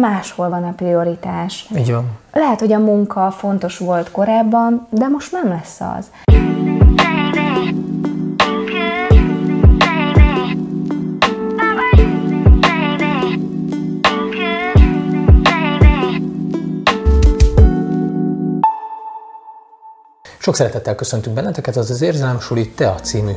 máshol 0.00 0.48
van 0.48 0.64
a 0.64 0.72
prioritás. 0.72 1.68
Így 1.76 1.92
van. 1.92 2.18
Lehet, 2.32 2.60
hogy 2.60 2.72
a 2.72 2.78
munka 2.78 3.30
fontos 3.30 3.78
volt 3.78 4.10
korábban, 4.10 4.86
de 4.90 5.08
most 5.08 5.32
nem 5.32 5.48
lesz 5.48 5.80
az. 5.80 6.10
Sok 20.38 20.56
szeretettel 20.56 20.94
köszöntünk 20.94 21.34
benneteket, 21.34 21.76
az 21.76 21.90
az 21.90 22.02
Érzelem 22.02 22.40
Suli 22.40 22.68
Tea 22.68 22.94
című 22.94 23.32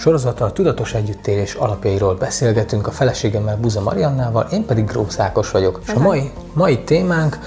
sorozata 0.00 0.44
a 0.44 0.52
tudatos 0.52 0.94
együttélés 0.94 1.54
alapjairól 1.54 2.14
beszélgetünk 2.14 2.86
a 2.86 2.90
feleségemmel 2.90 3.56
Buza 3.56 3.80
Mariannával, 3.80 4.46
én 4.52 4.64
pedig 4.64 4.84
Grósz 4.84 5.18
Ákos 5.18 5.50
vagyok. 5.50 5.80
És 5.86 5.92
a 5.92 5.98
mai, 5.98 6.30
mai 6.52 6.78
témánk 6.78 7.38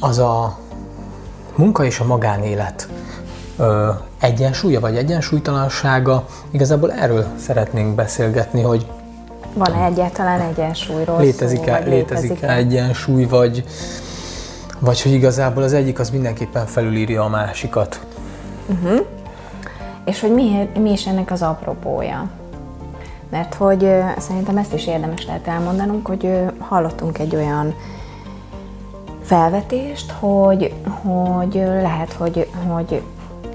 az 0.00 0.18
a 0.18 0.58
munka 1.54 1.84
és 1.84 2.00
a 2.00 2.04
magánélet 2.04 2.88
ö, 3.58 3.90
egyensúlya 4.20 4.80
vagy 4.80 4.96
egyensúlytalansága. 4.96 6.24
Igazából 6.50 6.92
erről 6.92 7.26
szeretnénk 7.36 7.94
beszélgetni, 7.94 8.62
hogy 8.62 8.86
van-e 9.54 9.84
egyáltalán 9.84 10.40
egyensúlyról 10.40 11.20
létezik-e, 11.20 11.82
szó, 11.84 11.90
létezik-e 11.90 12.52
egyensúly, 12.52 13.24
vagy, 13.24 13.64
vagy 14.78 15.02
hogy 15.02 15.12
igazából 15.12 15.62
az 15.62 15.72
egyik 15.72 15.98
az 15.98 16.10
mindenképpen 16.10 16.66
felülírja 16.66 17.22
a 17.24 17.28
másikat. 17.28 18.00
Uh-huh. 18.68 19.06
És 20.04 20.20
hogy 20.20 20.34
mi, 20.34 20.68
mi 20.78 20.92
is 20.92 21.06
ennek 21.06 21.30
az 21.30 21.42
apropója. 21.42 22.30
Mert 23.30 23.54
hogy 23.54 23.94
szerintem 24.18 24.56
ezt 24.56 24.74
is 24.74 24.86
érdemes 24.86 25.26
lehet 25.26 25.46
elmondanunk, 25.46 26.06
hogy 26.06 26.38
hallottunk 26.58 27.18
egy 27.18 27.36
olyan 27.36 27.74
felvetést, 29.22 30.10
hogy, 30.10 30.74
hogy 31.02 31.54
lehet, 31.64 32.12
hogy, 32.12 32.48
hogy 32.68 33.02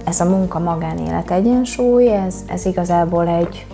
ez 0.04 0.20
a 0.20 0.26
munka-magánélet 0.26 1.32
egyensúly, 1.32 2.14
ez, 2.14 2.36
ez 2.48 2.66
igazából 2.66 3.28
egy 3.28 3.66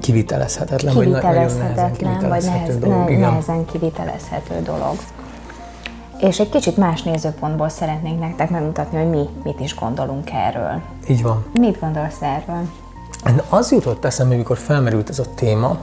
kivitelezhetetlen, 0.00 0.94
kivitelezhetetlen 0.94 2.28
vagy, 2.28 2.28
nehezen 2.28 2.28
kivitelezhető 2.28 2.28
vagy 2.28 2.44
nehez, 2.44 2.78
dolog, 2.78 3.10
nehezen 3.10 3.64
kivitelezhető 3.64 4.62
dolog. 4.62 4.96
És 6.20 6.38
egy 6.38 6.48
kicsit 6.48 6.76
más 6.76 7.02
nézőpontból 7.02 7.68
szeretnénk 7.68 8.20
nektek 8.20 8.50
megmutatni, 8.50 8.98
hogy 8.98 9.10
mi 9.10 9.28
mit 9.44 9.60
is 9.60 9.74
gondolunk 9.74 10.30
erről. 10.32 10.80
Így 11.08 11.22
van. 11.22 11.44
Mit 11.60 11.80
gondolsz 11.80 12.20
erről? 12.20 12.62
Az 13.48 13.72
jutott 13.72 14.04
eszembe, 14.04 14.34
amikor 14.34 14.56
felmerült 14.58 15.08
ez 15.08 15.18
a 15.18 15.24
téma, 15.34 15.76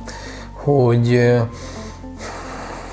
hogy 0.53 1.33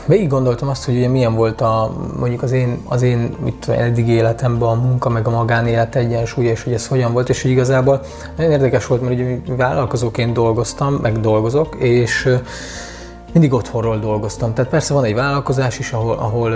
végig 0.06 0.28
gondoltam 0.28 0.68
azt, 0.68 0.84
hogy 0.84 0.96
ugye 0.96 1.08
milyen 1.08 1.34
volt 1.34 1.60
a, 1.60 1.94
mondjuk 2.18 2.42
az 2.42 2.52
én, 2.52 2.82
az 2.88 3.02
én 3.02 3.36
mit 3.44 3.54
tudom, 3.54 3.80
eddig 3.80 4.08
életemben 4.08 4.68
a 4.68 4.74
munka 4.74 5.08
meg 5.08 5.26
a 5.26 5.30
magánélet 5.30 5.94
egyensúly, 5.94 6.44
és 6.44 6.62
hogy 6.62 6.72
ez 6.72 6.86
hogyan 6.86 7.12
volt, 7.12 7.28
és 7.28 7.42
hogy 7.42 7.50
igazából 7.50 8.00
nagyon 8.36 8.52
érdekes 8.52 8.86
volt, 8.86 9.02
mert 9.02 9.14
ugye 9.14 9.54
vállalkozóként 9.56 10.32
dolgoztam, 10.32 10.94
meg 10.94 11.20
dolgozok, 11.20 11.76
és 11.78 12.28
mindig 13.32 13.52
otthonról 13.52 13.98
dolgoztam. 13.98 14.54
Tehát 14.54 14.70
persze 14.70 14.94
van 14.94 15.04
egy 15.04 15.14
vállalkozás 15.14 15.78
is, 15.78 15.92
ahol, 15.92 16.18
ahol 16.18 16.52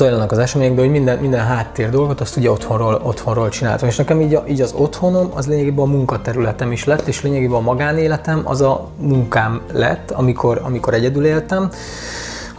olyanok 0.00 0.30
az 0.30 0.38
eseményekben, 0.38 0.84
hogy 0.84 0.92
minden, 0.92 1.18
minden 1.18 1.46
háttér 1.46 1.90
dolgot 1.90 2.20
azt 2.20 2.36
ugye 2.36 2.50
otthonról, 2.50 3.00
otthonról 3.02 3.48
csináltam. 3.48 3.88
És 3.88 3.96
nekem 3.96 4.20
így, 4.20 4.34
a, 4.34 4.44
így 4.48 4.60
az 4.60 4.72
otthonom 4.76 5.30
az 5.34 5.46
lényegében 5.46 5.84
a 5.84 5.88
munkaterületem 5.88 6.72
is 6.72 6.84
lett, 6.84 7.06
és 7.06 7.22
lényegében 7.22 7.56
a 7.56 7.60
magánéletem 7.60 8.40
az 8.44 8.60
a 8.60 8.88
munkám 8.96 9.62
lett, 9.72 10.10
amikor, 10.10 10.60
amikor 10.64 10.94
egyedül 10.94 11.26
éltem. 11.26 11.70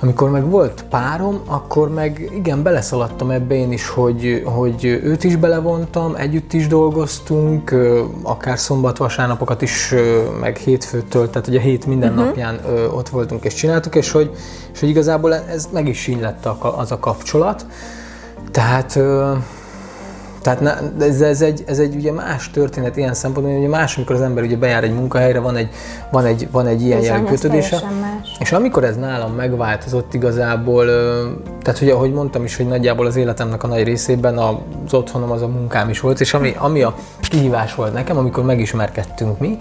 Amikor 0.06 0.30
meg 0.30 0.50
volt 0.50 0.86
párom, 0.89 1.42
akkor 1.45 1.89
meg 1.89 2.30
igen, 2.34 2.64
beleszaladtam 2.64 3.31
ebbe 3.31 3.56
én 3.56 3.72
is, 3.72 3.89
hogy, 3.89 4.42
hogy 4.45 4.86
őt 4.86 5.23
is 5.23 5.36
belevontam, 5.36 6.16
együtt 6.16 6.53
is 6.53 6.67
dolgoztunk, 6.67 7.75
akár 8.23 8.59
szombat-vasárnapokat 8.59 9.62
is, 9.62 9.94
meg 10.40 10.57
hétfőtől, 10.57 11.29
tehát 11.29 11.47
ugye 11.47 11.59
hét 11.59 11.85
minden 11.85 12.09
uh-huh. 12.12 12.25
napján 12.25 12.59
ott 12.96 13.09
voltunk 13.09 13.46
és 13.46 13.53
csináltuk, 13.53 13.96
és 13.96 14.12
hogy, 14.12 14.31
és 14.74 14.79
hogy 14.79 14.90
igazából 14.90 15.34
ez 15.34 15.68
meg 15.74 15.88
is 15.88 16.12
lett 16.19 16.47
az 16.59 16.91
a 16.91 17.00
kapcsolat. 17.00 17.66
Tehát 18.52 19.00
tehát 20.45 20.59
ne, 20.59 21.06
ez, 21.06 21.22
ez, 21.22 21.41
egy, 21.41 21.63
ez 21.67 21.79
egy 21.79 21.95
ugye 21.95 22.11
más 22.11 22.51
történet 22.51 22.97
ilyen 22.97 23.13
szempontból, 23.13 23.56
hogy 23.56 23.63
ugye 23.66 23.75
más, 23.78 23.95
amikor 23.95 24.16
az 24.16 24.22
ember 24.22 24.44
ugye 24.44 24.57
bejár 24.57 24.83
egy 24.83 24.94
munkahelyre, 24.94 25.39
van 25.39 25.56
egy, 25.56 25.69
van 26.11 26.25
egy, 26.25 26.47
van 26.51 26.67
egy 26.67 26.81
ilyen 26.81 27.01
jellegű 27.01 27.25
kötődése. 27.25 27.81
És 28.39 28.51
amikor 28.51 28.84
ez 28.84 28.95
nálam 28.95 29.34
megváltozott 29.34 30.13
igazából, 30.13 30.85
tehát 31.61 31.81
ugye 31.81 31.94
ahogy 31.94 32.13
mondtam 32.13 32.44
is, 32.44 32.55
hogy 32.55 32.67
nagyjából 32.67 33.05
az 33.05 33.16
életemnek 33.16 33.63
a 33.63 33.67
nagy 33.67 33.84
részében 33.84 34.38
az 34.38 34.94
otthonom 34.94 35.31
az 35.31 35.41
a 35.41 35.47
munkám 35.47 35.89
is 35.89 36.00
volt, 36.00 36.19
és 36.19 36.34
ami, 36.34 36.55
ami 36.57 36.81
a 36.81 36.95
kihívás 37.22 37.75
volt 37.75 37.94
nekem, 37.94 38.17
amikor 38.17 38.44
megismerkedtünk 38.44 39.39
mi, 39.39 39.57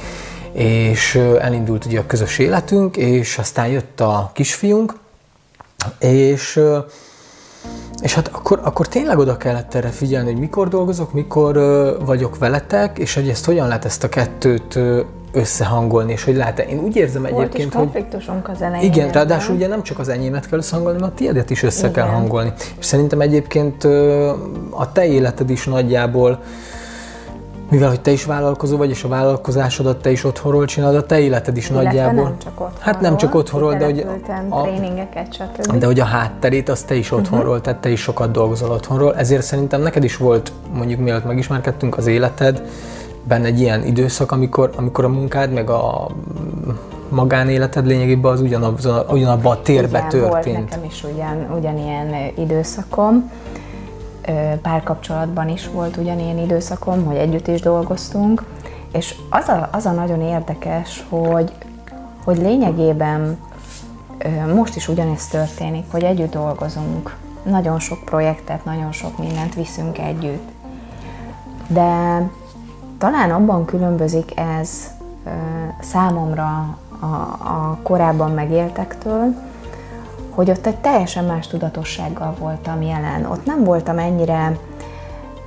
és 0.52 1.14
elindult 1.40 1.84
ugye 1.84 1.98
a 1.98 2.06
közös 2.06 2.38
életünk, 2.38 2.96
és 2.96 3.38
aztán 3.38 3.66
jött 3.66 4.00
a 4.00 4.30
kisfiunk, 4.34 4.94
és 5.98 6.60
és 8.02 8.14
hát 8.14 8.28
akkor, 8.32 8.60
akkor 8.62 8.88
tényleg 8.88 9.18
oda 9.18 9.36
kellett 9.36 9.74
erre 9.74 9.88
figyelni, 9.88 10.30
hogy 10.30 10.40
mikor 10.40 10.68
dolgozok, 10.68 11.12
mikor 11.12 11.56
vagyok 12.04 12.38
veletek, 12.38 12.98
és 12.98 13.14
hogy 13.14 13.28
ezt 13.28 13.44
hogyan 13.44 13.66
lehet 13.66 13.84
ezt 13.84 14.04
a 14.04 14.08
kettőt 14.08 14.78
összehangolni, 15.32 16.12
és 16.12 16.24
hogy 16.24 16.36
lehet 16.36 16.58
Én 16.58 16.78
úgy 16.78 16.96
érzem 16.96 17.22
Volt 17.22 17.34
egyébként, 17.34 17.68
is 17.68 17.74
konfliktusunk 17.74 18.48
az 18.48 18.62
elején. 18.62 18.92
Igen, 18.92 19.10
ráadásul 19.10 19.54
ugye 19.54 19.66
nem 19.66 19.82
csak 19.82 19.98
az 19.98 20.08
enyémet 20.08 20.48
kell 20.48 20.58
összehangolni, 20.58 20.98
hanem 20.98 21.12
a 21.14 21.18
tiédet 21.18 21.50
is 21.50 21.62
össze 21.62 21.88
Igen. 21.88 21.92
kell 21.92 22.06
hangolni. 22.06 22.52
És 22.78 22.84
szerintem 22.84 23.20
egyébként 23.20 23.84
a 24.70 24.92
te 24.92 25.06
életed 25.06 25.50
is 25.50 25.64
nagyjából 25.64 26.42
mivel 27.70 27.88
hogy 27.88 28.00
te 28.00 28.10
is 28.10 28.24
vállalkozó 28.24 28.76
vagy, 28.76 28.90
és 28.90 29.04
a 29.04 29.08
vállalkozásodat 29.08 30.02
te 30.02 30.10
is 30.10 30.24
otthonról 30.24 30.64
csinálod, 30.64 30.96
a 30.96 31.06
te 31.06 31.20
életed 31.20 31.56
is 31.56 31.68
Illetve 31.70 31.84
nagyjából. 31.84 32.24
nem 32.24 32.38
csak 32.38 32.60
otthonról. 32.60 32.78
Hát 32.80 33.00
nem 33.00 33.16
csak 33.16 33.34
otthonról, 33.34 33.74
de 33.74 33.84
hogy 33.84 34.06
a, 34.48 34.62
tréningeket, 34.62 35.34
stb. 35.34 35.76
De 35.78 35.86
hogy 35.86 36.00
a 36.00 36.04
hátterét 36.04 36.68
azt 36.68 36.86
te 36.86 36.94
is 36.94 37.10
mhm. 37.10 37.20
otthonról, 37.20 37.48
uh-huh. 37.48 37.64
tehát 37.64 37.80
te 37.80 37.88
is 37.88 38.00
sokat 38.00 38.30
dolgozol 38.30 38.70
otthonról, 38.70 39.16
ezért 39.16 39.42
szerintem 39.42 39.80
neked 39.80 40.04
is 40.04 40.16
volt, 40.16 40.52
mondjuk 40.74 41.00
mielőtt 41.00 41.24
megismerkedtünk, 41.24 41.96
az 41.96 42.06
életed, 42.06 42.62
benne 43.22 43.46
egy 43.46 43.60
ilyen 43.60 43.84
időszak, 43.84 44.32
amikor, 44.32 44.70
amikor 44.76 45.04
a 45.04 45.08
munkád 45.08 45.52
meg 45.52 45.70
a 45.70 46.10
magánéleted 47.08 47.86
lényegében 47.86 48.32
az 48.32 48.40
ugyanab, 48.40 48.80
ugyanabban 49.08 49.52
a 49.52 49.62
térbe 49.62 49.98
Igen, 49.98 50.08
történt. 50.08 50.56
volt 50.56 50.70
nekem 50.70 50.84
is 50.84 51.04
ugyan, 51.14 51.56
ugyanilyen 51.58 52.32
időszakom 52.36 53.30
párkapcsolatban 54.62 55.48
is 55.48 55.68
volt 55.68 55.96
ugyanilyen 55.96 56.38
időszakom, 56.38 57.04
hogy 57.04 57.16
együtt 57.16 57.48
is 57.48 57.60
dolgoztunk, 57.60 58.44
és 58.92 59.14
az 59.30 59.48
a, 59.48 59.68
az 59.72 59.86
a 59.86 59.90
nagyon 59.90 60.20
érdekes, 60.20 61.04
hogy, 61.08 61.52
hogy 62.24 62.36
lényegében 62.36 63.38
most 64.54 64.76
is 64.76 64.88
ugyanezt 64.88 65.30
történik, 65.30 65.84
hogy 65.90 66.02
együtt 66.02 66.32
dolgozunk, 66.32 67.16
nagyon 67.42 67.78
sok 67.78 68.04
projektet, 68.04 68.64
nagyon 68.64 68.92
sok 68.92 69.18
mindent 69.18 69.54
viszünk 69.54 69.98
együtt. 69.98 70.48
De 71.66 72.22
talán 72.98 73.30
abban 73.30 73.64
különbözik 73.64 74.38
ez 74.38 74.90
számomra 75.80 76.76
a, 77.00 77.04
a 77.04 77.78
korábban 77.82 78.30
megéltektől, 78.30 79.34
hogy 80.34 80.50
ott 80.50 80.66
egy 80.66 80.76
teljesen 80.76 81.24
más 81.24 81.46
tudatossággal 81.46 82.34
voltam 82.38 82.82
jelen. 82.82 83.26
Ott 83.30 83.44
nem 83.44 83.64
voltam 83.64 83.98
ennyire, 83.98 84.58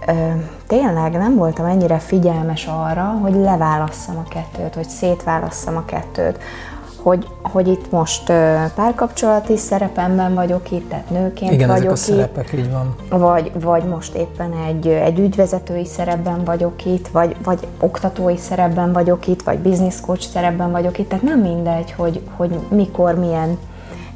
ö, 0.07 0.11
tényleg 0.67 1.11
nem 1.11 1.35
voltam 1.35 1.65
ennyire 1.65 1.97
figyelmes 1.97 2.65
arra, 2.65 3.03
hogy 3.03 3.33
leválasszam 3.33 4.17
a 4.17 4.27
kettőt, 4.29 4.73
hogy 4.73 4.89
szétválasszam 4.89 5.77
a 5.77 5.85
kettőt, 5.85 6.39
hogy, 7.01 7.27
hogy 7.41 7.67
itt 7.67 7.91
most 7.91 8.23
párkapcsolati 8.75 9.57
szerepemben 9.57 10.33
vagyok 10.33 10.71
itt, 10.71 10.89
tehát 10.89 11.09
nőként 11.09 11.51
Igen, 11.51 11.67
vagyok 11.67 11.91
ezek 11.91 11.91
a 11.91 11.95
szerepek, 11.95 12.53
itt, 12.53 12.59
így 12.59 12.71
van. 12.71 12.95
Vagy, 13.09 13.51
vagy 13.61 13.83
most 13.83 14.13
éppen 14.13 14.53
egy, 14.67 14.87
egy 14.87 15.19
ügyvezetői 15.19 15.85
szerepben 15.85 16.43
vagyok 16.43 16.85
itt, 16.85 17.07
vagy, 17.07 17.35
vagy 17.43 17.67
oktatói 17.79 18.37
szerepben 18.37 18.93
vagyok 18.93 19.27
itt, 19.27 19.41
vagy 19.41 19.59
business 19.59 19.99
coach 19.99 20.27
szerepben 20.27 20.71
vagyok 20.71 20.97
itt, 20.97 21.09
tehát 21.09 21.23
nem 21.23 21.39
mindegy, 21.39 21.91
hogy, 21.91 22.21
hogy 22.35 22.59
mikor, 22.69 23.19
milyen 23.19 23.57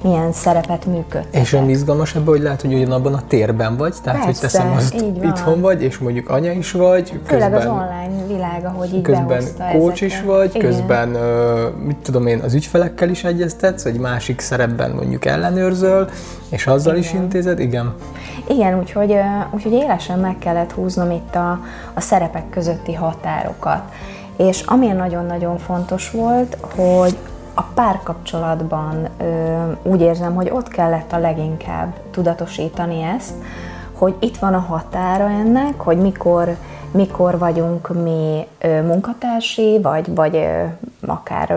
milyen 0.01 0.31
szerepet 0.31 0.85
működtetek. 0.85 1.41
És 1.41 1.53
olyan 1.53 1.69
izgalmas 1.69 2.15
ebben, 2.15 2.27
hogy 2.27 2.41
lehet, 2.41 2.61
hogy 2.61 2.73
ugyanabban 2.73 3.13
a 3.13 3.21
térben 3.27 3.77
vagy, 3.77 3.95
tehát 4.03 4.23
Persze, 4.23 4.25
hogy 4.25 4.39
teszem 4.39 4.71
azt, 4.71 4.95
itthon 5.23 5.61
vagy, 5.61 5.83
és 5.83 5.97
mondjuk 5.97 6.29
anya 6.29 6.51
is 6.51 6.71
vagy, 6.71 7.19
Főleg 7.25 7.51
közben, 7.51 7.53
az 7.53 7.65
online 7.65 8.25
világ, 8.27 8.65
ahogy 8.65 8.93
így 8.93 9.01
közben 9.01 9.43
coach 9.71 10.03
is 10.03 10.21
vagy, 10.21 10.55
Igen. 10.55 10.69
közben 10.69 11.09
mit 11.85 11.97
tudom 11.97 12.27
én, 12.27 12.39
az 12.39 12.53
ügyfelekkel 12.53 13.09
is 13.09 13.23
egyeztetsz, 13.23 13.83
vagy 13.83 13.99
másik 13.99 14.39
szerepben 14.39 14.91
mondjuk 14.91 15.25
ellenőrzöl, 15.25 16.09
és 16.49 16.67
azzal 16.67 16.95
igen. 16.95 17.07
is 17.07 17.13
intézed, 17.13 17.59
igen. 17.59 17.93
Igen, 18.47 18.79
úgyhogy, 18.79 19.15
úgyhogy 19.51 19.71
élesen 19.71 20.19
meg 20.19 20.37
kellett 20.39 20.71
húznom 20.71 21.11
itt 21.11 21.35
a, 21.35 21.59
a 21.93 22.01
szerepek 22.01 22.49
közötti 22.49 22.93
határokat. 22.93 23.81
És 24.37 24.61
ami 24.61 24.87
nagyon-nagyon 24.87 25.57
fontos 25.57 26.11
volt, 26.11 26.57
hogy 26.75 27.17
a 27.53 27.61
párkapcsolatban 27.61 29.07
úgy 29.83 30.01
érzem, 30.01 30.35
hogy 30.35 30.49
ott 30.49 30.67
kellett 30.67 31.13
a 31.13 31.17
leginkább 31.17 31.93
tudatosítani 32.11 33.01
ezt, 33.01 33.33
hogy 33.91 34.15
itt 34.19 34.37
van 34.37 34.53
a 34.53 34.59
határa 34.59 35.29
ennek, 35.29 35.81
hogy 35.81 35.97
mikor, 35.97 36.55
mikor 36.91 37.37
vagyunk 37.37 38.03
mi 38.03 38.47
munkatársi, 38.85 39.79
vagy, 39.81 40.15
vagy 40.15 40.47
akár 41.05 41.47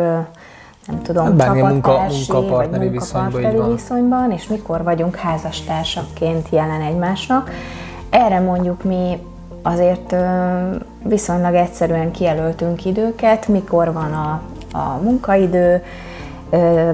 nem 0.86 1.02
tudom, 1.02 1.24
Hát 1.24 1.34
bármilyen 1.34 1.72
munka- 1.72 2.08
munkapartneri 2.08 2.88
vagy 2.88 2.98
munkapartneri 3.12 3.72
viszonyban, 3.72 4.30
és 4.30 4.46
mikor 4.46 4.82
vagyunk 4.82 5.16
házastársakként 5.16 6.48
jelen 6.50 6.80
egymásnak. 6.80 7.50
Erre 8.10 8.40
mondjuk 8.40 8.82
mi 8.82 9.26
azért 9.62 10.14
viszonylag 11.02 11.54
egyszerűen 11.54 12.10
kijelöltünk 12.10 12.84
időket, 12.84 13.48
mikor 13.48 13.92
van 13.92 14.12
a, 14.12 14.40
a 14.74 14.98
munkaidő, 15.02 15.82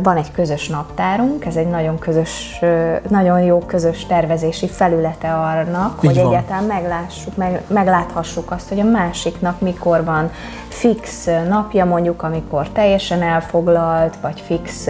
van 0.02 0.16
egy 0.16 0.32
közös 0.32 0.68
naptárunk, 0.68 1.44
ez 1.44 1.56
egy 1.56 1.66
nagyon 1.66 1.98
közös, 1.98 2.60
nagyon 3.08 3.40
jó 3.40 3.58
közös 3.58 4.06
tervezési 4.06 4.68
felülete 4.68 5.32
annak, 5.32 5.98
Így 6.02 6.10
hogy 6.10 6.22
van. 6.22 6.26
egyáltalán 6.26 6.64
meglássuk, 6.64 7.36
meg, 7.36 7.62
megláthassuk 7.66 8.50
azt, 8.50 8.68
hogy 8.68 8.80
a 8.80 8.84
másiknak 8.84 9.60
mikor 9.60 10.04
van 10.04 10.30
fix 10.68 11.28
napja, 11.48 11.84
mondjuk 11.84 12.22
amikor 12.22 12.68
teljesen 12.68 13.22
elfoglalt, 13.22 14.16
vagy 14.20 14.40
fix 14.40 14.88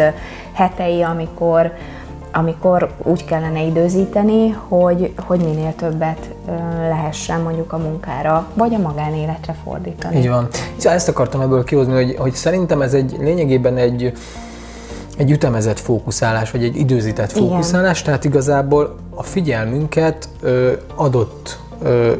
hetei, 0.52 1.02
amikor, 1.02 1.72
amikor 2.32 2.90
úgy 3.02 3.24
kellene 3.24 3.62
időzíteni, 3.62 4.48
hogy, 4.48 5.12
hogy 5.16 5.40
minél 5.40 5.74
többet 5.76 6.30
lehessen 6.88 7.40
mondjuk 7.40 7.72
a 7.72 7.78
munkára, 7.78 8.46
vagy 8.54 8.74
a 8.74 8.78
magánéletre 8.78 9.54
fordítani. 9.64 10.16
Így 10.16 10.28
van. 10.28 10.48
Szóval 10.76 10.92
ezt 10.92 11.08
akartam 11.08 11.40
ebből 11.40 11.64
kihozni, 11.64 11.92
hogy, 11.92 12.16
hogy 12.18 12.32
szerintem 12.32 12.82
ez 12.82 12.94
egy 12.94 13.16
lényegében 13.18 13.76
egy, 13.76 14.12
egy 15.16 15.30
ütemezett 15.30 15.78
fókuszálás, 15.78 16.50
vagy 16.50 16.64
egy 16.64 16.76
időzített 16.76 17.30
Igen. 17.30 17.48
fókuszálás, 17.48 18.02
tehát 18.02 18.24
igazából 18.24 18.96
a 19.14 19.22
figyelmünket 19.22 20.28
ö, 20.40 20.72
adott 20.94 21.58
ö, 21.82 22.12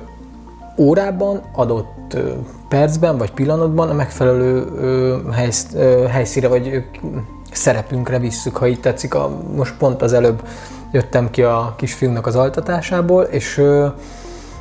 órában, 0.78 1.40
adott 1.54 2.14
ö, 2.14 2.30
percben 2.68 3.18
vagy 3.18 3.30
pillanatban 3.30 3.88
a 3.88 3.92
megfelelő 3.92 4.66
ö, 4.80 5.16
helysz, 5.32 5.66
ö, 5.74 6.06
helyszíre 6.06 6.48
vagy 6.48 6.68
ö, 6.68 6.78
szerepünkre 7.60 8.18
visszük, 8.18 8.56
ha 8.56 8.66
így 8.66 8.80
tetszik. 8.80 9.14
A, 9.14 9.30
most 9.54 9.74
pont 9.78 10.02
az 10.02 10.12
előbb 10.12 10.42
jöttem 10.92 11.30
ki 11.30 11.42
a 11.42 11.74
kisfiúnak 11.76 12.26
az 12.26 12.36
altatásából, 12.36 13.22
és 13.22 13.62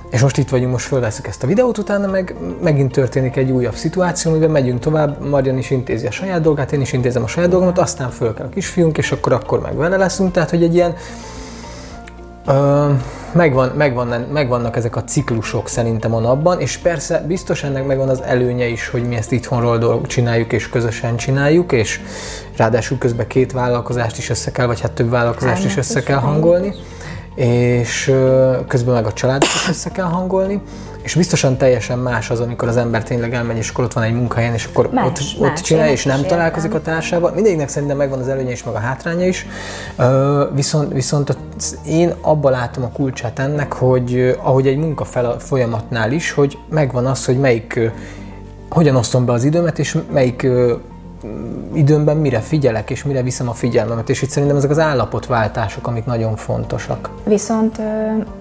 és 0.10 0.22
most 0.22 0.38
itt 0.38 0.50
vagyunk, 0.50 0.72
most 0.72 0.86
fölveszük 0.86 1.28
ezt 1.28 1.44
a 1.44 1.48
videót, 1.48 1.78
utána 1.78 2.08
meg 2.08 2.36
megint 2.62 2.92
történik 2.92 3.36
egy 3.36 3.52
újabb 3.52 3.76
szituáció, 3.76 4.32
amiben 4.32 4.50
megyünk 4.50 4.80
tovább, 4.80 5.30
Marian 5.30 5.58
is 5.58 5.70
intézi 5.70 6.08
a 6.08 6.12
saját 6.12 6.42
dolgát, 6.42 6.72
én 6.72 6.82
is 6.82 6.94
intézem 6.94 7.24
a 7.24 7.28
saját 7.28 7.50
dolgomat, 7.50 7.80
aztán 7.80 8.10
föl 8.10 8.34
kell 8.34 8.46
a 8.46 8.50
kisfiunk, 8.50 8.98
és 8.98 9.12
akkor 9.12 9.34
akkor 9.34 9.60
meg 9.60 9.76
vele 9.76 9.98
leszünk, 9.98 10.32
tehát 10.32 10.50
hogy 10.50 10.64
egy 10.64 10.74
ilyen 10.74 10.96
Ö, 12.46 12.90
megvan, 13.34 13.72
megvan, 13.76 14.08
megvannak 14.32 14.76
ezek 14.76 14.96
a 14.96 15.04
ciklusok 15.04 15.68
szerintem 15.68 16.14
a 16.14 16.20
napban, 16.20 16.60
és 16.60 16.78
persze 16.78 17.24
biztos 17.28 17.64
ennek 17.64 17.86
megvan 17.86 18.10
az 18.10 18.22
előnye 18.22 18.66
is, 18.66 18.88
hogy 18.88 19.08
mi 19.08 19.16
ezt 19.16 19.32
itthonról 19.32 19.78
dolg 19.78 20.08
csináljuk, 20.08 20.54
és 20.54 20.70
közösen 20.70 21.16
csináljuk, 21.16 21.72
és 21.72 22.00
ráadásul 22.58 22.98
közben 22.98 23.28
két 23.28 23.52
vállalkozást 23.52 24.18
is 24.18 24.30
össze 24.30 24.52
kell, 24.52 24.66
vagy 24.66 24.82
hát 24.82 24.92
több 24.92 25.10
vállalkozást 25.10 25.66
is 25.66 25.78
össze 25.78 26.00
is, 26.00 26.06
kell 26.06 26.18
hangolni, 26.20 26.74
és 27.36 28.14
közben 28.68 28.94
meg 28.94 29.06
a 29.06 29.14
családot 29.14 29.50
is 29.56 29.68
össze 29.70 29.90
kell 29.90 30.06
hangolni, 30.06 30.62
és 31.02 31.16
biztosan 31.16 31.58
teljesen 31.58 32.00
más 32.00 32.30
az, 32.30 32.40
amikor 32.40 32.68
az 32.68 32.78
ember 32.78 33.04
tényleg 33.04 33.34
elmegy, 33.34 33.58
és 33.58 33.70
akkor 33.70 33.84
ott 33.84 33.94
van 33.94 34.04
egy 34.04 34.14
munkahelyen, 34.14 34.54
és 34.54 34.66
akkor 34.66 34.90
Más, 34.92 35.06
ott, 35.06 35.20
ott 35.40 35.50
más. 35.50 35.62
csinálja, 35.62 35.90
Én 35.90 35.96
és 35.96 36.06
nem 36.06 36.22
találkozik 36.22 36.74
a 36.74 36.76
értem. 36.78 36.94
társával. 36.94 37.32
Mindegyiknek 37.34 37.70
szerintem 37.70 37.98
megvan 37.98 38.20
az 38.20 38.28
előnye 38.28 38.52
is, 38.52 38.64
meg 38.64 38.74
a 38.74 38.80
hátránya 38.80 39.26
is. 39.26 39.46
Ö, 39.98 40.46
viszont, 40.54 40.94
viszont 40.94 41.38
én 41.88 42.14
abban 42.22 42.52
látom 42.52 42.84
a 42.84 42.90
kulcsát 42.90 43.40
ennek, 43.40 43.74
hogy 43.74 44.38
ahogy 44.44 44.68
egy 44.68 44.78
munka 44.78 45.06
folyamatnál 45.40 46.12
is, 46.12 46.32
hogy 46.32 46.58
megvan 46.70 47.06
az, 47.06 47.26
hogy 47.26 47.38
melyik, 47.40 47.80
hogyan 48.70 48.96
osztom 48.96 49.26
be 49.26 49.32
az 49.32 49.44
időmet, 49.44 49.80
és 49.80 49.98
melyik 50.12 50.48
időmben 51.74 52.18
mire 52.18 52.40
figyelek, 52.40 52.90
és 52.90 53.04
mire 53.04 53.22
viszem 53.22 53.50
a 53.50 53.54
figyelmemet. 53.54 54.10
És 54.10 54.22
itt 54.22 54.30
szerintem 54.30 54.58
ezek 54.58 54.70
az 54.70 54.80
állapotváltások, 54.80 55.88
amik 55.88 56.06
nagyon 56.06 56.36
fontosak. 56.36 57.10
Viszont 57.24 57.82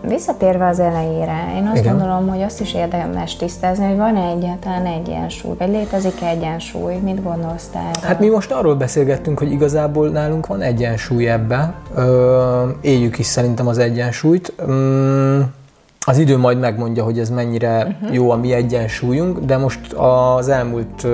visszatérve 0.02 0.66
az 0.66 0.80
elejére, 0.80 1.52
én 1.56 1.66
azt 1.66 1.80
Igen. 1.80 1.96
gondolom, 1.96 2.28
hogy 2.28 2.42
azt 2.42 2.60
is 2.60 2.74
érdemes 2.74 3.36
tisztázni, 3.36 3.86
hogy 3.86 3.96
van-e 3.96 4.28
egyáltalán 4.36 4.86
egyensúly, 4.86 5.54
vagy 5.58 5.68
létezik 5.68 6.22
egyensúly, 6.22 6.94
mit 6.94 7.22
gondolsz 7.22 7.68
te 7.72 7.78
erről? 7.78 8.02
Hát 8.02 8.20
mi 8.20 8.28
most 8.28 8.50
arról 8.50 8.74
beszélgettünk, 8.74 9.38
hogy 9.38 9.52
igazából 9.52 10.08
nálunk 10.08 10.46
van 10.46 10.60
egyensúly 10.60 11.28
ebbe. 11.28 11.74
Ö, 11.94 12.68
éljük 12.80 13.18
is 13.18 13.26
szerintem 13.26 13.66
az 13.66 13.78
egyensúlyt. 13.78 14.52
Mm, 14.70 15.40
az 16.06 16.18
idő 16.18 16.36
majd 16.36 16.58
megmondja, 16.58 17.04
hogy 17.04 17.18
ez 17.18 17.30
mennyire 17.30 17.96
uh-huh. 18.00 18.14
jó 18.14 18.30
a 18.30 18.36
mi 18.36 18.52
egyensúlyunk, 18.52 19.38
de 19.38 19.56
most 19.56 19.92
az 19.92 20.48
elmúlt 20.48 21.06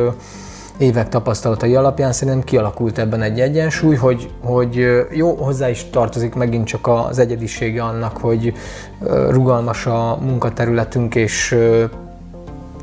évek 0.79 1.09
tapasztalatai 1.09 1.75
alapján 1.75 2.13
szerintem 2.13 2.45
kialakult 2.45 2.99
ebben 2.99 3.23
egy 3.23 3.41
egyensúly, 3.41 3.95
hogy, 3.95 4.31
hogy 4.43 5.07
jó, 5.11 5.35
hozzá 5.35 5.69
is 5.69 5.85
tartozik 5.91 6.35
megint 6.35 6.67
csak 6.67 6.87
az 6.87 7.19
egyedisége 7.19 7.83
annak, 7.83 8.17
hogy 8.17 8.55
rugalmas 9.31 9.87
a 9.87 10.19
munkaterületünk, 10.21 11.15
és 11.15 11.57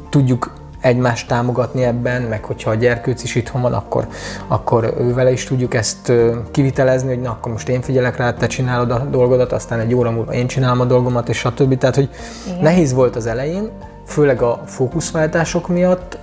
tudjuk 0.09 0.53
egymást 0.81 1.27
támogatni 1.27 1.83
ebben, 1.83 2.21
meg 2.21 2.43
hogyha 2.43 2.69
a 2.69 2.75
gyerkőc 2.75 3.23
is 3.23 3.35
itthon 3.35 3.61
van, 3.61 3.73
akkor, 3.73 4.07
akkor 4.47 4.93
ővele 4.99 5.31
is 5.31 5.43
tudjuk 5.43 5.73
ezt 5.73 6.11
kivitelezni, 6.51 7.07
hogy 7.07 7.21
na, 7.21 7.29
akkor 7.29 7.51
most 7.51 7.69
én 7.69 7.81
figyelek 7.81 8.17
rá, 8.17 8.33
te 8.33 8.47
csinálod 8.47 8.91
a 8.91 9.07
dolgodat, 9.11 9.51
aztán 9.51 9.79
egy 9.79 9.93
óra 9.93 10.11
múlva 10.11 10.33
én 10.33 10.47
csinálom 10.47 10.79
a 10.79 10.85
dolgomat, 10.85 11.29
és 11.29 11.37
stb. 11.37 11.77
Tehát, 11.77 11.95
hogy 11.95 12.09
Igen. 12.47 12.61
nehéz 12.61 12.93
volt 12.93 13.15
az 13.15 13.25
elején, 13.25 13.69
főleg 14.11 14.41
a 14.41 14.61
fókuszváltások 14.65 15.67
miatt, 15.67 16.17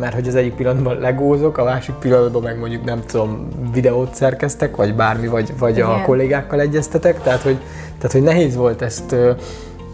mert 0.00 0.14
hogy 0.14 0.28
az 0.28 0.34
egyik 0.34 0.54
pillanatban 0.54 0.98
legózok, 0.98 1.58
a 1.58 1.64
másik 1.64 1.94
pillanatban 1.94 2.42
meg 2.42 2.58
mondjuk 2.58 2.84
nem 2.84 3.00
tudom, 3.06 3.48
videót 3.72 4.14
szerkeztek, 4.14 4.76
vagy 4.76 4.94
bármi, 4.94 5.26
vagy, 5.26 5.58
vagy 5.58 5.80
a 5.80 5.90
Igen. 5.92 6.02
kollégákkal 6.02 6.60
egyeztetek, 6.60 7.22
tehát 7.22 7.42
hogy, 7.42 7.56
tehát 7.98 8.12
hogy 8.12 8.22
nehéz 8.22 8.56
volt 8.56 8.82
ezt 8.82 9.14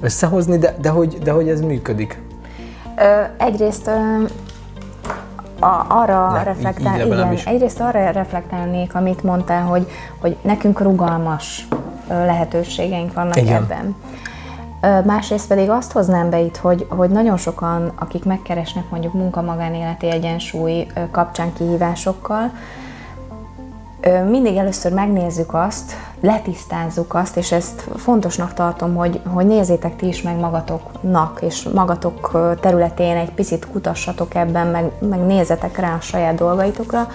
összehozni, 0.00 0.58
de, 0.58 0.74
de, 0.80 0.88
hogy, 0.88 1.18
de 1.18 1.30
hogy 1.30 1.48
ez 1.48 1.60
működik. 1.60 2.20
Ö, 2.98 3.02
egyrészt 3.38 3.86
ö, 3.86 4.22
a, 5.64 5.84
arra 5.88 6.30
Ne, 6.32 6.38
így- 6.38 6.44
reflektál, 6.44 6.92
így 6.92 6.96
igen, 6.96 7.08
legalábbis. 7.08 7.44
egyrészt 7.46 7.80
arra 7.80 8.10
reflektálnék, 8.10 8.94
amit 8.94 9.22
mondtál, 9.22 9.62
hogy, 9.62 9.86
hogy 10.20 10.36
nekünk 10.42 10.80
rugalmas 10.80 11.68
lehetőségeink 12.08 13.12
vannak 13.14 13.36
Igen. 13.36 13.54
ebben. 13.62 13.94
Másrészt 15.04 15.48
pedig 15.48 15.70
azt 15.70 15.92
hoznám 15.92 16.30
be 16.30 16.40
itt, 16.40 16.56
hogy, 16.56 16.86
hogy 16.88 17.10
nagyon 17.10 17.36
sokan, 17.36 17.92
akik 17.94 18.24
megkeresnek 18.24 18.90
mondjuk 18.90 19.12
munka-magánéleti 19.12 20.10
egyensúly 20.10 20.86
kapcsán 21.10 21.52
kihívásokkal, 21.52 22.50
mindig 24.28 24.56
először 24.56 24.92
megnézzük 24.92 25.54
azt, 25.54 25.92
letisztázzuk 26.20 27.14
azt, 27.14 27.36
és 27.36 27.52
ezt 27.52 27.88
fontosnak 27.96 28.54
tartom, 28.54 28.94
hogy, 28.94 29.20
hogy 29.26 29.46
nézzétek 29.46 29.96
ti 29.96 30.06
is 30.06 30.22
meg 30.22 30.38
magatoknak, 30.38 31.42
és 31.42 31.68
magatok 31.74 32.30
területén 32.60 33.16
egy 33.16 33.32
picit 33.32 33.66
kutassatok 33.66 34.34
ebben, 34.34 34.66
meg, 34.66 34.90
meg 35.00 35.20
nézzetek 35.20 35.78
rá 35.78 35.94
a 35.94 36.00
saját 36.00 36.34
dolgaitokra, 36.34 37.08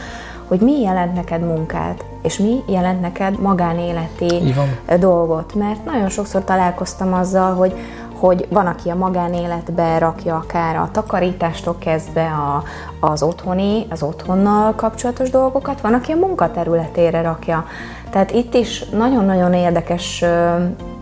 hogy 0.48 0.60
mi 0.60 0.82
jelent 0.82 1.14
neked 1.14 1.42
munkát, 1.42 2.06
és 2.22 2.38
mi 2.38 2.64
jelent 2.68 3.02
neked 3.02 3.40
magánéleti 3.40 4.54
dolgot. 5.00 5.56
Mert 5.56 5.86
nagyon 5.86 6.10
sokszor 6.10 6.44
találkoztam 6.44 7.14
azzal, 7.14 7.56
hogy, 7.56 7.76
hogy 8.20 8.48
van, 8.50 8.66
aki 8.66 8.90
a 8.90 8.96
magánéletbe 8.96 9.98
rakja 9.98 10.36
akár 10.36 10.76
a 10.76 10.90
takarítástól 10.92 11.76
kezdve 11.80 12.26
a, 12.26 12.64
az 13.00 13.24
otthoni, 13.24 13.86
az 13.90 14.04
otthonnal 14.04 14.76
kapcsolatos 14.76 15.30
dolgokat, 15.30 15.82
van, 15.82 15.94
aki 15.94 16.12
a 16.12 16.16
munkaterületére 16.16 17.22
rakja. 17.22 17.66
Tehát 18.10 18.32
itt 18.32 18.54
is 18.54 18.84
nagyon-nagyon 18.90 19.54
érdekes 19.54 20.24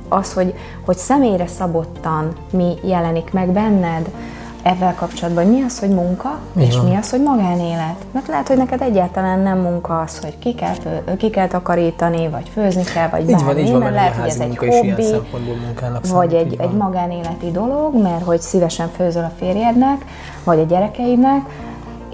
az, 0.10 0.34
hogy, 0.34 0.54
hogy 0.86 0.98
személyre 0.98 1.48
szabottan 1.48 2.34
mi 2.52 2.74
jelenik 2.84 3.34
meg 3.34 3.50
benned, 3.50 4.10
ezzel 4.66 4.96
kapcsolatban, 4.96 5.44
hogy 5.44 5.54
mi 5.54 5.62
az, 5.62 5.80
hogy 5.80 5.90
munka, 5.90 6.40
Így 6.58 6.68
és 6.68 6.80
mi 6.82 6.96
az, 6.96 7.10
hogy 7.10 7.22
magánélet. 7.22 8.06
Mert 8.12 8.28
lehet, 8.28 8.48
hogy 8.48 8.58
neked 8.58 8.82
egyáltalán 8.82 9.40
nem 9.40 9.60
munka 9.60 10.00
az, 10.00 10.20
hogy 10.20 10.40
ki 10.40 10.56
kell, 10.56 10.74
fő, 10.74 11.16
ki 11.18 11.30
kell 11.30 11.48
takarítani, 11.48 12.28
vagy 12.28 12.50
főzni 12.54 12.84
kell, 12.84 13.10
vagy 13.10 13.22
Így 13.22 13.32
bármi, 13.32 13.46
van, 13.46 13.58
így 13.58 13.72
van, 13.72 13.80
mert 13.80 13.94
lehet, 13.94 14.16
hogy 14.16 14.30
ez 14.30 14.40
egy 14.40 14.58
hobbi, 14.58 15.06
vagy 16.12 16.34
egy, 16.34 16.52
így 16.52 16.60
egy 16.60 16.72
magánéleti 16.72 17.52
dolog, 17.52 18.02
mert 18.02 18.24
hogy 18.24 18.42
szívesen 18.42 18.90
főzöl 18.96 19.24
a 19.24 19.32
férjednek, 19.38 20.06
vagy 20.44 20.60
a 20.60 20.64
gyerekeidnek, 20.64 21.42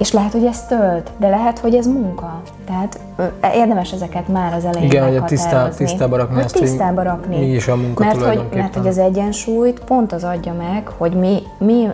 és 0.02 0.12
lehet, 0.12 0.32
hogy 0.32 0.46
ez 0.46 0.66
tölt, 0.66 1.12
de 1.18 1.30
lehet, 1.30 1.60
hogy 1.60 1.76
ez 1.76 1.86
munka. 1.86 2.42
Tehát 2.66 3.00
érdemes 3.54 3.92
ezeket 3.92 4.28
már 4.28 4.54
az 4.54 4.66
elején 4.66 4.90
Igen, 4.90 5.10
hogy 5.10 5.24
tisztá, 5.24 5.70
tisztába 5.70 6.18
rakni 6.18 6.36
hogy 6.36 6.44
azt, 6.44 6.56
tisztába 6.56 7.04
rakni. 7.04 7.38
mi 7.38 7.46
is 7.46 7.68
a 7.68 7.76
munka 7.76 8.04
mert 8.04 8.24
hogy, 8.24 8.44
mert 8.54 8.76
hogy 8.76 8.88
az 8.88 8.98
egyensúlyt 8.98 9.80
pont 9.80 10.12
az 10.12 10.24
adja 10.24 10.54
meg, 10.54 10.88
hogy 10.98 11.14
mi, 11.14 11.42
mi 11.58 11.88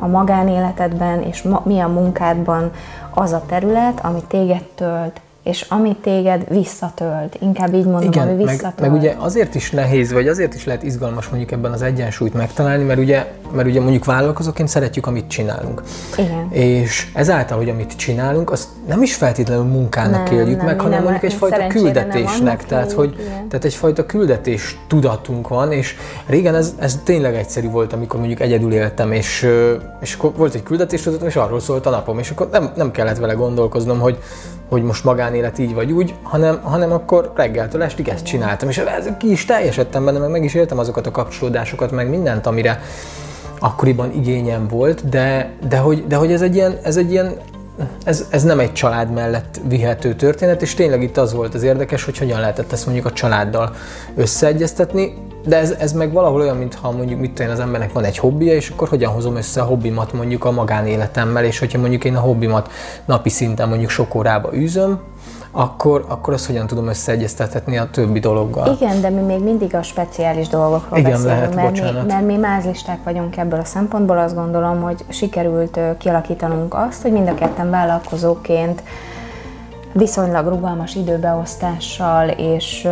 a 0.00 0.06
magánéletedben 0.06 1.22
és 1.22 1.42
ma, 1.42 1.62
mi 1.64 1.78
a 1.80 1.88
munkádban 1.88 2.70
az 3.14 3.32
a 3.32 3.42
terület, 3.46 4.00
ami 4.02 4.22
téged 4.28 4.62
tölt, 4.74 5.20
és 5.44 5.66
ami 5.68 5.96
téged 6.02 6.44
visszatölt, 6.48 7.36
inkább 7.40 7.74
így 7.74 7.84
mondom, 7.84 8.10
Igen, 8.12 8.28
ami 8.28 8.44
visszatölt. 8.44 8.80
Meg, 8.80 8.90
meg 8.90 9.00
ugye 9.00 9.14
azért 9.18 9.54
is 9.54 9.70
nehéz, 9.70 10.12
vagy 10.12 10.28
azért 10.28 10.54
is 10.54 10.64
lehet 10.64 10.82
izgalmas 10.82 11.28
mondjuk 11.28 11.50
ebben 11.50 11.72
az 11.72 11.82
egyensúlyt 11.82 12.34
megtalálni, 12.34 12.84
mert 12.84 12.98
ugye, 12.98 13.26
mert 13.52 13.68
ugye 13.68 13.80
mondjuk 13.80 14.04
vállalkozóként 14.04 14.68
szeretjük, 14.68 15.06
amit 15.06 15.28
csinálunk. 15.28 15.82
Igen. 16.16 16.48
És 16.50 17.10
ezáltal, 17.14 17.58
hogy 17.58 17.68
amit 17.68 17.96
csinálunk, 17.96 18.50
azt 18.50 18.68
nem 18.88 19.02
is 19.02 19.14
feltétlenül 19.14 19.64
munkának 19.64 20.30
nem, 20.30 20.38
éljük 20.38 20.56
nem, 20.56 20.66
meg, 20.66 20.80
hanem 20.80 21.02
mondjuk 21.02 21.24
egyfajta 21.24 21.66
küldetésnek. 21.66 22.66
Tehát, 22.66 22.92
hogy, 22.92 23.16
tehát 23.48 23.64
egyfajta 23.64 24.06
küldetés 24.06 24.78
tudatunk 24.86 25.48
van, 25.48 25.72
és 25.72 25.96
régen 26.26 26.54
ez, 26.54 26.74
ez 26.78 27.00
tényleg 27.04 27.34
egyszerű 27.34 27.70
volt, 27.70 27.92
amikor 27.92 28.18
mondjuk 28.18 28.40
egyedül 28.40 28.72
éltem, 28.72 29.12
és, 29.12 29.46
és 30.00 30.16
volt 30.36 30.54
egy 30.54 30.62
küldetés 30.62 31.02
tudatom, 31.02 31.28
és 31.28 31.36
arról 31.36 31.60
szólt 31.60 31.86
a 31.86 31.90
napom, 31.90 32.18
és 32.18 32.30
akkor 32.30 32.48
nem, 32.52 32.72
nem 32.76 32.90
kellett 32.90 33.18
vele 33.18 33.32
gondolkoznom, 33.32 34.00
hogy 34.00 34.18
hogy 34.74 34.82
most 34.82 35.04
magánélet 35.04 35.58
így 35.58 35.74
vagy 35.74 35.92
úgy, 35.92 36.14
hanem, 36.22 36.60
hanem 36.62 36.92
akkor 36.92 37.32
reggeltől 37.36 37.82
estig 37.82 38.08
ezt 38.08 38.24
csináltam. 38.24 38.68
És 38.68 38.78
ez 38.78 39.08
ki 39.18 39.30
is 39.30 39.44
teljesedtem 39.44 40.04
benne, 40.04 40.18
meg 40.18 40.30
meg 40.30 40.44
is 40.44 40.54
éltem 40.54 40.78
azokat 40.78 41.06
a 41.06 41.10
kapcsolódásokat, 41.10 41.90
meg 41.90 42.08
mindent, 42.08 42.46
amire 42.46 42.80
akkoriban 43.58 44.12
igényem 44.12 44.68
volt, 44.68 45.08
de, 45.08 45.50
de, 45.68 45.76
hogy, 45.76 46.06
de 46.06 46.16
hogy 46.16 46.32
ez 46.32 46.42
egy 46.42 46.54
ilyen, 46.54 46.78
ez 46.82 46.96
egy 46.96 47.10
ilyen 47.10 47.34
ez, 48.04 48.26
ez 48.30 48.42
nem 48.42 48.58
egy 48.58 48.72
család 48.72 49.12
mellett 49.12 49.60
vihető 49.68 50.14
történet, 50.14 50.62
és 50.62 50.74
tényleg 50.74 51.02
itt 51.02 51.16
az 51.16 51.32
volt 51.32 51.54
az 51.54 51.62
érdekes, 51.62 52.04
hogy 52.04 52.18
hogyan 52.18 52.40
lehetett 52.40 52.72
ezt 52.72 52.84
mondjuk 52.84 53.06
a 53.06 53.12
családdal 53.12 53.74
összeegyeztetni, 54.16 55.14
de 55.46 55.56
ez, 55.56 55.70
ez 55.70 55.92
meg 55.92 56.12
valahol 56.12 56.40
olyan, 56.40 56.56
mintha 56.56 56.90
mondjuk 56.90 57.20
mit 57.20 57.32
tudom, 57.32 57.52
az 57.52 57.60
embernek 57.60 57.92
van 57.92 58.04
egy 58.04 58.18
hobbija, 58.18 58.54
és 58.54 58.68
akkor 58.68 58.88
hogyan 58.88 59.12
hozom 59.12 59.36
össze 59.36 59.60
a 59.60 59.64
hobbimat 59.64 60.12
mondjuk 60.12 60.44
a 60.44 60.50
magánéletemmel, 60.50 61.44
és 61.44 61.58
hogyha 61.58 61.78
mondjuk 61.78 62.04
én 62.04 62.16
a 62.16 62.20
hobbimat 62.20 62.70
napi 63.04 63.28
szinten 63.28 63.68
mondjuk 63.68 63.90
sok 63.90 64.14
órába 64.14 64.54
űzöm, 64.54 65.00
akkor, 65.56 66.04
akkor 66.08 66.32
azt 66.32 66.46
hogyan 66.46 66.66
tudom 66.66 66.88
összeegyeztetni 66.88 67.78
a 67.78 67.90
többi 67.90 68.18
dologgal. 68.18 68.76
Igen, 68.80 69.00
de 69.00 69.10
mi 69.10 69.20
még 69.20 69.42
mindig 69.42 69.74
a 69.74 69.82
speciális 69.82 70.48
dolgokról 70.48 70.98
Igen, 70.98 71.10
beszélünk, 71.10 71.36
lehet, 71.36 71.54
mert, 71.54 71.68
bocsánat. 71.70 72.02
mi, 72.02 72.12
mert 72.12 72.26
mi 72.26 72.36
mázlisták 72.36 72.98
vagyunk 73.04 73.36
ebből 73.36 73.60
a 73.60 73.64
szempontból, 73.64 74.18
azt 74.18 74.34
gondolom, 74.34 74.82
hogy 74.82 75.04
sikerült 75.08 75.78
kialakítanunk 75.98 76.74
azt, 76.74 77.02
hogy 77.02 77.12
mind 77.12 77.28
a 77.28 77.34
ketten 77.34 77.70
vállalkozóként 77.70 78.82
viszonylag 79.92 80.46
rugalmas 80.46 80.94
időbeosztással 80.94 82.28
és 82.28 82.88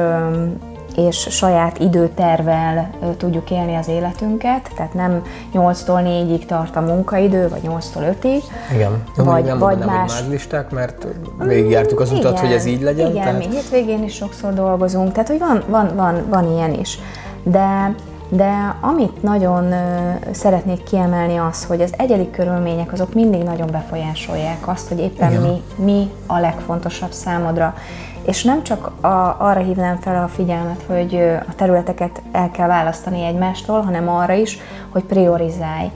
és 0.97 1.27
saját 1.31 1.79
időtervel 1.79 2.91
tudjuk 3.17 3.51
élni 3.51 3.75
az 3.75 3.89
életünket, 3.89 4.71
tehát 4.77 4.95
nem 4.95 5.23
8-tól 5.55 6.03
4-ig 6.05 6.45
tart 6.47 6.77
a 6.77 6.81
munkaidő, 6.81 7.49
vagy 7.49 7.61
8-tól 7.65 8.15
5-ig. 8.23 8.43
Igen, 8.75 9.05
vagy, 9.17 9.45
nem 9.45 9.59
vagy 9.59 9.79
más... 9.79 10.21
hogy 10.21 10.31
listák, 10.31 10.71
mert 10.71 11.07
végigjártuk 11.39 12.01
az 12.01 12.11
utat, 12.11 12.33
igen, 12.33 12.45
hogy 12.45 12.53
ez 12.53 12.65
így 12.65 12.83
legyen. 12.83 13.11
Igen, 13.11 13.23
tehát... 13.23 13.39
mi 13.39 13.55
hétvégén 13.55 14.03
is 14.03 14.15
sokszor 14.15 14.55
dolgozunk, 14.55 15.13
tehát 15.13 15.29
hogy 15.29 15.39
van, 15.39 15.63
van, 15.69 15.97
van, 15.97 16.25
van 16.29 16.53
ilyen 16.53 16.75
is. 16.75 16.99
De 17.43 17.95
de 18.35 18.77
amit 18.81 19.23
nagyon 19.23 19.75
szeretnék 20.31 20.83
kiemelni 20.83 21.37
az, 21.37 21.65
hogy 21.65 21.81
az 21.81 21.95
egyedi 21.97 22.31
körülmények 22.31 22.93
azok 22.93 23.15
mindig 23.15 23.43
nagyon 23.43 23.69
befolyásolják 23.71 24.69
azt, 24.69 24.89
hogy 24.89 24.99
éppen 24.99 25.33
mi, 25.33 25.63
mi 25.85 26.11
a 26.27 26.39
legfontosabb 26.39 27.13
számodra. 27.13 27.75
És 28.25 28.45
nem 28.45 28.63
csak 28.63 28.91
a, 29.01 29.37
arra 29.39 29.61
hívnám 29.61 29.97
fel 30.01 30.23
a 30.23 30.29
figyelmet, 30.29 30.83
hogy 30.87 31.15
a 31.49 31.55
területeket 31.57 32.23
el 32.33 32.51
kell 32.51 32.67
választani 32.67 33.25
egymástól, 33.25 33.81
hanem 33.81 34.09
arra 34.09 34.33
is, 34.33 34.59
hogy 34.91 35.03
priorizálj. 35.03 35.91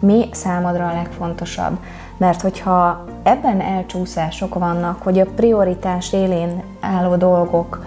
Mi 0.00 0.28
számodra 0.32 0.86
a 0.86 0.92
legfontosabb? 0.94 1.78
Mert 2.16 2.40
hogyha 2.40 3.04
ebben 3.22 3.60
elcsúszások 3.60 4.54
vannak, 4.54 5.02
hogy 5.02 5.18
a 5.18 5.26
prioritás 5.36 6.12
élén 6.12 6.62
álló 6.80 7.16
dolgok, 7.16 7.84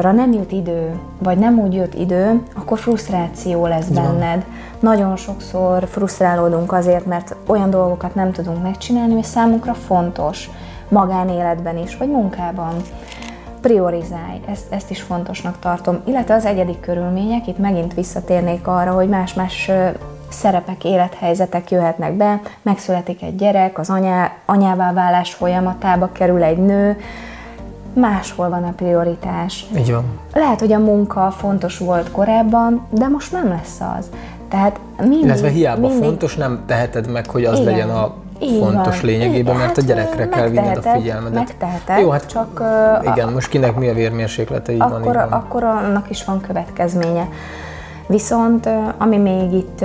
ra 0.00 0.12
nem 0.12 0.32
jut 0.32 0.52
idő, 0.52 0.98
vagy 1.18 1.38
nem 1.38 1.58
úgy 1.58 1.74
jut 1.74 1.94
idő, 1.94 2.42
akkor 2.54 2.78
frusztráció 2.78 3.66
lesz 3.66 3.86
benned. 3.86 4.44
Nagyon 4.80 5.16
sokszor 5.16 5.86
frusztrálódunk 5.86 6.72
azért, 6.72 7.06
mert 7.06 7.34
olyan 7.46 7.70
dolgokat 7.70 8.14
nem 8.14 8.32
tudunk 8.32 8.62
megcsinálni, 8.62 9.12
ami 9.12 9.22
számunkra 9.22 9.74
fontos, 9.74 10.50
magánéletben 10.88 11.78
is, 11.78 11.96
vagy 11.96 12.08
munkában. 12.08 12.74
Priorizálj, 13.60 14.40
ezt, 14.46 14.72
ezt 14.72 14.90
is 14.90 15.02
fontosnak 15.02 15.58
tartom. 15.58 16.00
Illetve 16.04 16.34
az 16.34 16.44
egyedi 16.44 16.80
körülmények, 16.80 17.46
itt 17.46 17.58
megint 17.58 17.94
visszatérnék 17.94 18.66
arra, 18.66 18.92
hogy 18.92 19.08
más-más 19.08 19.70
szerepek, 20.28 20.84
élethelyzetek 20.84 21.70
jöhetnek 21.70 22.12
be, 22.12 22.40
megszületik 22.62 23.22
egy 23.22 23.36
gyerek, 23.36 23.78
az 23.78 23.90
anyá, 23.90 24.32
anyává 24.44 24.92
válás 24.92 25.34
folyamatába 25.34 26.08
kerül 26.12 26.42
egy 26.42 26.58
nő, 26.58 26.96
máshol 27.92 28.48
van 28.48 28.64
a 28.64 28.72
prioritás. 28.76 29.66
Így 29.76 29.92
van. 29.92 30.04
Lehet, 30.32 30.60
hogy 30.60 30.72
a 30.72 30.78
munka 30.78 31.30
fontos 31.30 31.78
volt 31.78 32.10
korábban, 32.10 32.86
de 32.90 33.08
most 33.08 33.32
nem 33.32 33.48
lesz 33.48 33.80
az. 33.98 34.08
Tehát 34.48 34.80
mindig, 34.98 35.22
Illetve 35.22 35.48
hiába 35.48 35.88
mindig... 35.88 36.04
fontos, 36.04 36.36
nem 36.36 36.62
teheted 36.66 37.10
meg, 37.10 37.30
hogy 37.30 37.44
az 37.44 37.58
Igen. 37.58 37.72
legyen 37.72 37.90
a 37.90 38.14
így 38.38 38.58
fontos 38.58 39.00
van. 39.00 39.10
lényegében, 39.10 39.56
mert 39.56 39.76
a 39.76 39.80
gyerekre 39.80 40.22
hát, 40.22 40.30
kell 40.30 40.48
vinned 40.48 40.76
a 40.76 40.90
figyelmedet. 40.90 41.34
Megteheted, 41.34 41.98
Jó, 41.98 42.10
hát 42.10 42.26
csak 42.26 42.62
igen, 43.12 43.32
most 43.32 43.48
kinek 43.48 43.76
mi 43.76 43.88
a 43.88 43.94
vérmérséklete, 43.94 44.72
így 44.72 44.80
akkor, 44.80 45.00
van, 45.00 45.08
így 45.08 45.30
van. 45.30 45.32
akkor 45.32 45.64
annak 45.64 46.10
is 46.10 46.24
van 46.24 46.40
következménye. 46.40 47.28
Viszont 48.06 48.68
ami 48.98 49.16
még 49.16 49.52
itt, 49.52 49.84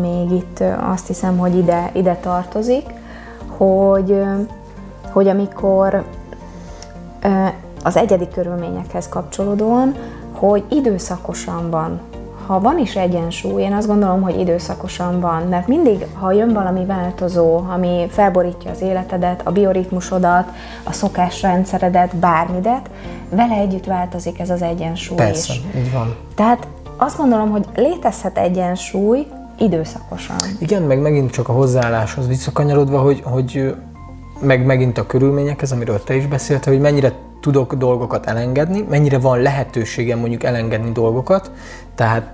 még 0.00 0.30
itt 0.30 0.62
azt 0.92 1.06
hiszem, 1.06 1.38
hogy 1.38 1.56
ide, 1.56 1.90
ide 1.92 2.14
tartozik, 2.14 2.84
hogy, 3.56 4.22
hogy 5.10 5.28
amikor 5.28 6.04
az 7.82 7.96
egyedi 7.96 8.28
körülményekhez 8.28 9.08
kapcsolódóan, 9.08 9.94
hogy 10.32 10.64
időszakosan 10.70 11.70
van. 11.70 12.00
Ha 12.46 12.60
van 12.60 12.78
is 12.78 12.96
egyensúly, 12.96 13.62
én 13.62 13.72
azt 13.72 13.86
gondolom, 13.86 14.22
hogy 14.22 14.38
időszakosan 14.38 15.20
van, 15.20 15.42
mert 15.42 15.66
mindig, 15.66 16.06
ha 16.12 16.32
jön 16.32 16.52
valami 16.52 16.84
változó, 16.84 17.56
ami 17.56 18.06
felborítja 18.10 18.70
az 18.70 18.80
életedet, 18.80 19.40
a 19.44 19.50
bioritmusodat, 19.52 20.48
a 20.84 20.92
szokásrendszeredet, 20.92 22.16
bármidet, 22.16 22.90
vele 23.30 23.54
együtt 23.54 23.84
változik 23.84 24.40
ez 24.40 24.50
az 24.50 24.62
egyensúly 24.62 25.16
Persze, 25.16 25.52
is. 25.52 25.80
így 25.80 25.92
van. 25.92 26.16
Tehát 26.34 26.66
azt 26.96 27.16
gondolom, 27.16 27.50
hogy 27.50 27.64
létezhet 27.74 28.38
egyensúly 28.38 29.26
időszakosan. 29.58 30.36
Igen, 30.58 30.82
meg 30.82 31.00
megint 31.00 31.30
csak 31.30 31.48
a 31.48 31.52
hozzáálláshoz 31.52 32.26
visszakanyarodva, 32.26 33.00
hogy, 33.00 33.22
hogy 33.24 33.74
meg 34.40 34.66
megint 34.66 34.98
a 34.98 35.06
körülményekhez, 35.06 35.72
amiről 35.72 36.04
te 36.04 36.14
is 36.14 36.26
beszéltél, 36.26 36.72
hogy 36.72 36.82
mennyire 36.82 37.12
tudok 37.42 37.74
dolgokat 37.74 38.26
elengedni, 38.26 38.84
mennyire 38.88 39.18
van 39.18 39.40
lehetőségem 39.40 40.18
mondjuk 40.18 40.42
elengedni 40.42 40.92
dolgokat, 40.92 41.50
tehát, 41.94 42.30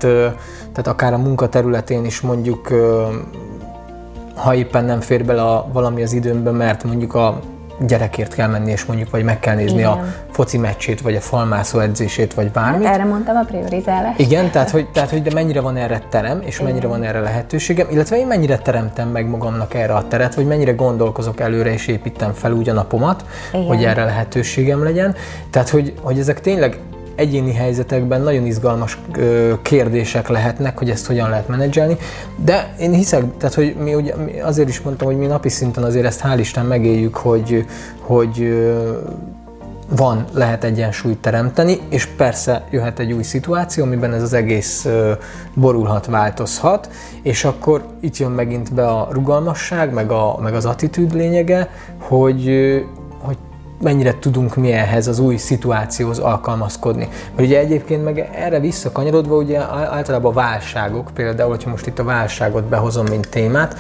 tehát 0.73 0.87
akár 0.87 1.13
a 1.13 1.19
munkaterületén 1.19 2.05
is 2.05 2.21
mondjuk, 2.21 2.69
ha 4.35 4.55
éppen 4.55 4.85
nem 4.85 5.01
fér 5.01 5.25
bele 5.25 5.43
a, 5.43 5.69
valami 5.73 6.03
az 6.03 6.13
időmbe, 6.13 6.51
mert 6.51 6.85
mondjuk 6.85 7.15
a 7.15 7.41
gyerekért 7.87 8.35
kell 8.35 8.49
menni, 8.49 8.71
és 8.71 8.85
mondjuk 8.85 9.11
vagy 9.11 9.25
meg 9.25 9.39
kell 9.39 9.55
nézni 9.55 9.79
Igen. 9.79 9.91
a 9.91 10.05
foci 10.31 10.59
meccsét, 10.59 11.01
vagy 11.01 11.15
a 11.15 11.21
falmászó 11.21 11.79
edzését, 11.79 12.35
vagy 12.35 12.51
bármit. 12.51 12.87
Hát 12.87 12.95
erre 12.95 13.05
mondtam 13.05 13.37
a 13.37 13.45
priorizálást. 13.45 14.19
Igen, 14.19 14.51
tehát 14.51 14.71
hogy, 14.71 14.89
tehát 14.91 15.11
hogy 15.11 15.23
de 15.23 15.31
mennyire 15.35 15.61
van 15.61 15.77
erre 15.77 16.03
terem, 16.09 16.43
és 16.45 16.61
mennyire 16.61 16.87
Igen. 16.87 16.91
van 16.91 17.03
erre 17.03 17.21
lehetőségem, 17.21 17.87
illetve 17.91 18.19
én 18.19 18.27
mennyire 18.27 18.59
teremtem 18.59 19.09
meg 19.09 19.29
magamnak 19.29 19.75
erre 19.75 19.95
a 19.95 20.09
teret, 20.09 20.35
vagy 20.35 20.47
mennyire 20.47 20.73
gondolkozok 20.73 21.41
előre, 21.41 21.73
és 21.73 21.87
építem 21.87 22.33
fel 22.33 22.53
úgy 22.53 22.69
a 22.69 22.73
napomat, 22.73 23.25
Igen. 23.53 23.67
hogy 23.67 23.85
erre 23.85 24.05
lehetőségem 24.05 24.83
legyen. 24.83 25.15
Tehát, 25.51 25.69
hogy, 25.69 25.95
hogy 26.03 26.19
ezek 26.19 26.41
tényleg 26.41 26.79
egyéni 27.19 27.53
helyzetekben 27.53 28.21
nagyon 28.21 28.47
izgalmas 28.47 28.99
kérdések 29.63 30.29
lehetnek, 30.29 30.79
hogy 30.79 30.91
ezt 30.91 31.07
hogyan 31.07 31.31
lehet 31.31 31.49
menedzselni, 31.49 31.97
de 32.37 32.75
én 32.81 32.93
hiszek, 32.93 33.25
tehát 33.39 33.55
hogy 33.55 33.77
mi 33.83 33.95
ugye, 33.95 34.15
azért 34.43 34.69
is 34.69 34.81
mondtam, 34.81 35.07
hogy 35.07 35.17
mi 35.17 35.27
napi 35.27 35.49
szinten 35.49 35.85
azért 35.85 36.07
ezt 36.07 36.21
hál' 36.25 36.37
Isten 36.39 36.67
megéljük, 36.67 37.17
hogy, 37.17 37.67
hogy 38.01 38.67
van, 39.97 40.25
lehet 40.33 40.65
egyensúlyt 40.65 41.19
teremteni, 41.19 41.79
és 41.89 42.07
persze 42.07 42.65
jöhet 42.71 42.99
egy 42.99 43.13
új 43.13 43.23
szituáció, 43.23 43.85
amiben 43.85 44.13
ez 44.13 44.23
az 44.23 44.33
egész 44.33 44.89
borulhat, 45.55 46.07
változhat, 46.07 46.89
és 47.23 47.45
akkor 47.45 47.85
itt 48.01 48.17
jön 48.17 48.31
megint 48.31 48.75
be 48.75 48.87
a 48.87 49.09
rugalmasság, 49.11 49.93
meg, 49.93 50.11
a, 50.11 50.39
meg 50.43 50.55
az 50.55 50.65
attitűd 50.65 51.15
lényege, 51.15 51.71
hogy, 51.99 52.49
mennyire 53.81 54.19
tudunk 54.19 54.57
mi 54.57 54.73
ehhez 54.73 55.07
az 55.07 55.19
új 55.19 55.37
szituációhoz 55.37 56.19
alkalmazkodni. 56.19 57.09
Mert 57.35 57.49
ugye 57.49 57.59
egyébként 57.59 58.05
meg 58.05 58.31
erre 58.35 58.61
visszakanyarodva, 58.61 59.37
ugye 59.37 59.59
általában 59.69 60.31
a 60.31 60.35
válságok, 60.35 61.11
például, 61.15 61.51
hogyha 61.51 61.71
most 61.71 61.87
itt 61.87 61.99
a 61.99 62.05
válságot 62.05 62.65
behozom, 62.65 63.07
mint 63.11 63.29
témát, 63.29 63.77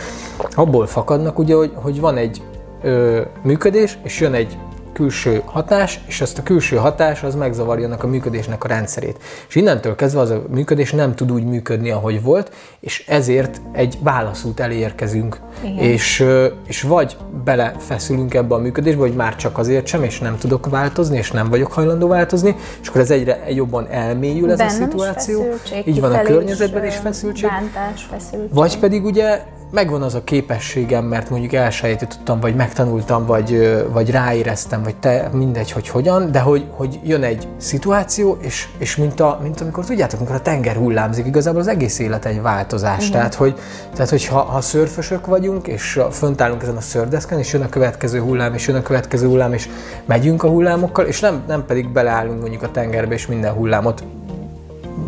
abból 0.54 0.86
fakadnak 0.86 1.38
ugye, 1.38 1.54
hogy, 1.54 1.72
hogy 1.74 2.00
van 2.00 2.16
egy 2.16 2.42
ö, 2.82 3.20
működés, 3.42 3.98
és 4.02 4.20
jön 4.20 4.34
egy 4.34 4.58
külső 4.98 5.42
hatás, 5.44 6.00
és 6.06 6.20
ezt 6.20 6.38
a 6.38 6.42
külső 6.42 6.76
hatás 6.76 7.22
az 7.22 7.34
megzavarja 7.34 7.86
annak 7.86 8.04
a 8.04 8.06
működésnek 8.06 8.64
a 8.64 8.68
rendszerét. 8.68 9.18
És 9.48 9.54
innentől 9.54 9.94
kezdve 9.94 10.20
az 10.20 10.30
a 10.30 10.42
működés 10.50 10.92
nem 10.92 11.14
tud 11.14 11.32
úgy 11.32 11.44
működni, 11.44 11.90
ahogy 11.90 12.22
volt, 12.22 12.52
és 12.80 13.04
ezért 13.08 13.60
egy 13.72 13.98
válaszút 14.02 14.60
elé 14.60 14.76
érkezünk. 14.76 15.40
És, 15.78 16.24
és 16.66 16.82
vagy 16.82 17.16
belefeszülünk 17.44 18.34
ebbe 18.34 18.54
a 18.54 18.58
működésbe, 18.58 19.00
hogy 19.00 19.14
már 19.14 19.36
csak 19.36 19.58
azért 19.58 19.86
sem, 19.86 20.02
és 20.02 20.18
nem 20.18 20.38
tudok 20.38 20.68
változni, 20.68 21.16
és 21.16 21.30
nem 21.30 21.48
vagyok 21.48 21.72
hajlandó 21.72 22.08
változni, 22.08 22.56
és 22.82 22.88
akkor 22.88 23.00
ez 23.00 23.10
egyre 23.10 23.44
jobban 23.48 23.86
elmélyül 23.90 24.50
ez 24.50 24.58
Bennem 24.58 24.82
a 24.82 24.84
szituáció. 24.84 25.44
Így 25.84 26.00
van 26.00 26.12
a 26.12 26.22
környezetben 26.22 26.86
is 26.86 26.96
feszültség. 26.96 27.48
Bántás, 27.48 28.02
feszültség. 28.10 28.54
Vagy 28.54 28.78
pedig 28.78 29.04
ugye 29.04 29.42
megvan 29.70 30.02
az 30.02 30.14
a 30.14 30.24
képességem, 30.24 31.04
mert 31.04 31.30
mondjuk 31.30 31.52
elsajátítottam, 31.52 32.40
vagy 32.40 32.54
megtanultam, 32.54 33.26
vagy, 33.26 33.78
vagy 33.92 34.10
ráéreztem, 34.10 34.82
vagy 34.82 34.96
te, 34.96 35.30
mindegy, 35.32 35.72
hogy 35.72 35.88
hogyan, 35.88 36.32
de 36.32 36.40
hogy, 36.40 36.66
hogy 36.70 37.00
jön 37.04 37.22
egy 37.22 37.48
szituáció, 37.56 38.38
és, 38.40 38.68
és 38.78 38.96
mint, 38.96 39.20
a, 39.20 39.38
mint 39.42 39.60
amikor 39.60 39.84
tudjátok, 39.84 40.18
amikor 40.18 40.36
a 40.36 40.42
tenger 40.42 40.76
hullámzik, 40.76 41.26
igazából 41.26 41.60
az 41.60 41.68
egész 41.68 41.98
élet 41.98 42.24
egy 42.24 42.42
változás. 42.42 42.98
Igen. 42.98 43.10
Tehát, 43.10 43.34
hogy, 43.34 43.58
tehát, 43.92 44.10
hogy 44.10 44.26
ha, 44.26 44.40
ha 44.40 44.60
szörfösök 44.60 45.26
vagyunk, 45.26 45.66
és 45.66 46.00
fönt 46.10 46.40
állunk 46.40 46.62
ezen 46.62 46.76
a 46.76 46.80
szördeszken, 46.80 47.38
és 47.38 47.52
jön 47.52 47.62
a 47.62 47.68
következő 47.68 48.20
hullám, 48.20 48.54
és 48.54 48.66
jön 48.66 48.76
a 48.76 48.82
következő 48.82 49.26
hullám, 49.26 49.52
és 49.52 49.68
megyünk 50.04 50.42
a 50.42 50.48
hullámokkal, 50.48 51.06
és 51.06 51.20
nem, 51.20 51.42
nem 51.46 51.64
pedig 51.66 51.88
beleállunk 51.88 52.40
mondjuk 52.40 52.62
a 52.62 52.70
tengerbe, 52.70 53.14
és 53.14 53.26
minden 53.26 53.52
hullámot 53.52 54.02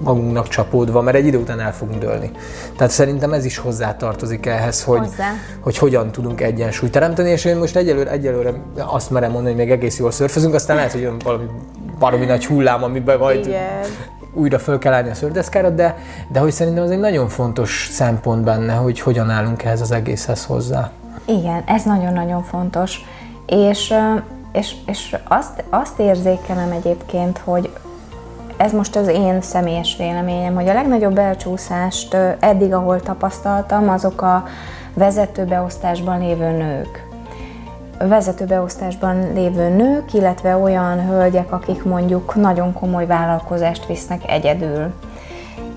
magunknak 0.03 0.49
csapódva, 0.49 1.01
mert 1.01 1.17
egy 1.17 1.27
idő 1.27 1.39
után 1.39 1.61
el 1.61 1.75
fogunk 1.75 1.99
dőlni. 1.99 2.31
Tehát 2.77 2.93
szerintem 2.93 3.33
ez 3.33 3.45
is 3.45 3.59
hozzá 3.59 3.97
tartozik 3.97 4.47
ehhez, 4.47 4.85
hogy, 4.85 4.99
Hozzá. 4.99 5.33
hogy 5.61 5.79
hogyan 5.79 6.11
tudunk 6.13 6.41
egyensúlyt 6.41 6.93
teremteni, 6.93 7.31
és 7.31 7.45
én 7.45 7.57
most 7.57 7.77
egyelőre, 7.77 8.11
egyelőre 8.11 8.53
azt 8.77 9.11
merem 9.11 9.31
mondani, 9.31 9.55
hogy 9.55 9.65
még 9.65 9.71
egész 9.71 9.99
jól 9.99 10.11
szörfözünk, 10.11 10.55
aztán 10.55 10.77
lehet, 10.77 10.93
hogy 10.93 11.01
jön 11.01 11.17
valami 11.25 11.45
baromi 11.99 12.25
nagy 12.25 12.47
hullám, 12.47 12.83
amiben 12.83 13.19
majd 13.19 13.47
Igen. 13.47 13.81
újra 14.35 14.59
föl 14.59 14.79
kell 14.79 14.93
állni 14.93 15.11
a 15.11 15.15
szördeszkára, 15.15 15.71
de, 15.71 15.97
de 16.33 16.41
hogy 16.41 16.53
szerintem 16.53 16.85
ez 16.85 16.91
egy 16.91 16.99
nagyon 16.99 17.29
fontos 17.29 17.89
szempont 17.93 18.45
benne, 18.45 18.73
hogy 18.73 19.01
hogyan 19.01 19.31
állunk 19.31 19.63
ehhez 19.63 19.81
az 19.81 19.93
egészhez 19.93 20.45
hozzá. 20.45 20.91
Igen, 21.25 21.63
ez 21.67 21.83
nagyon-nagyon 21.85 22.43
fontos. 22.43 23.05
És, 23.47 23.95
és, 24.53 24.75
és 24.87 25.17
azt, 25.29 25.65
azt 25.71 25.99
érzékelem 25.99 26.71
egyébként, 26.71 27.41
hogy 27.45 27.71
ez 28.61 28.73
most 28.73 28.97
az 28.97 29.09
én 29.09 29.41
személyes 29.41 29.97
véleményem, 29.97 30.55
hogy 30.55 30.69
a 30.69 30.73
legnagyobb 30.73 31.19
elcsúszást 31.19 32.17
eddig, 32.39 32.75
ahol 32.75 33.01
tapasztaltam, 33.01 33.89
azok 33.89 34.23
a 34.23 34.45
vezetőbeosztásban 34.95 36.19
lévő 36.19 36.51
nők. 36.51 37.09
Vezetőbeosztásban 37.99 39.33
lévő 39.33 39.69
nők, 39.69 40.13
illetve 40.13 40.57
olyan 40.57 41.07
hölgyek, 41.07 41.53
akik 41.53 41.85
mondjuk 41.85 42.35
nagyon 42.35 42.73
komoly 42.73 43.07
vállalkozást 43.07 43.87
visznek 43.87 44.31
egyedül 44.31 44.93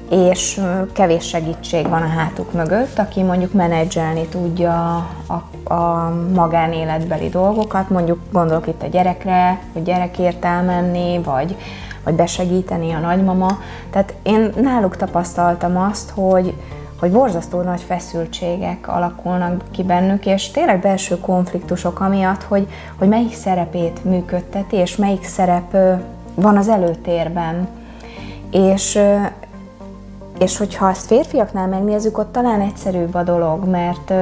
és 0.10 0.62
kevés 0.94 1.28
segítség 1.28 1.88
van 1.90 2.02
a 2.02 2.08
hátuk 2.08 2.54
mögött, 2.54 3.00
aki 3.00 3.22
mondjuk 3.22 3.54
menedzselni 3.54 4.28
tudja 4.28 4.96
a, 5.28 5.74
a 5.74 6.13
magánéletbeli 6.34 7.30
dolgokat, 7.30 7.90
mondjuk 7.90 8.20
gondolok 8.32 8.68
itt 8.68 8.84
a 8.84 8.88
gyerekre, 8.88 9.60
hogy 9.74 9.84
gyerekért 9.84 10.46
elmenni, 10.46 11.22
vagy 11.24 11.56
vagy 12.03 12.13
besegíteni 12.13 12.91
a 12.91 13.00
nagymama. 13.00 13.57
Tehát 13.89 14.13
én 14.24 14.53
náluk 14.62 14.95
tapasztaltam 14.95 15.77
azt, 15.77 16.10
hogy, 16.10 16.53
hogy 17.00 17.12
borzasztó 17.12 17.62
nagy 17.62 17.81
feszültségek 17.81 18.88
alakulnak 18.88 19.63
ki 19.72 19.83
bennük, 19.83 20.25
és 20.25 20.51
tényleg 20.51 20.79
belső 20.79 21.19
konfliktusok 21.19 22.00
amiatt, 22.00 22.43
hogy, 22.43 22.67
hogy 22.98 23.07
melyik 23.07 23.33
szerepét 23.33 24.03
működteti, 24.03 24.75
és 24.75 24.95
melyik 24.95 25.24
szerep 25.24 25.77
van 26.36 26.57
az 26.57 26.67
előtérben. 26.67 27.67
És, 28.51 29.00
és 30.39 30.57
hogyha 30.57 30.89
ezt 30.89 31.05
férfiaknál 31.05 31.67
megnézzük, 31.67 32.17
ott 32.17 32.31
talán 32.31 32.62
egyszerűbb 32.62 33.15
a 33.15 33.24
dolog, 33.24 33.67
mert 33.67 34.13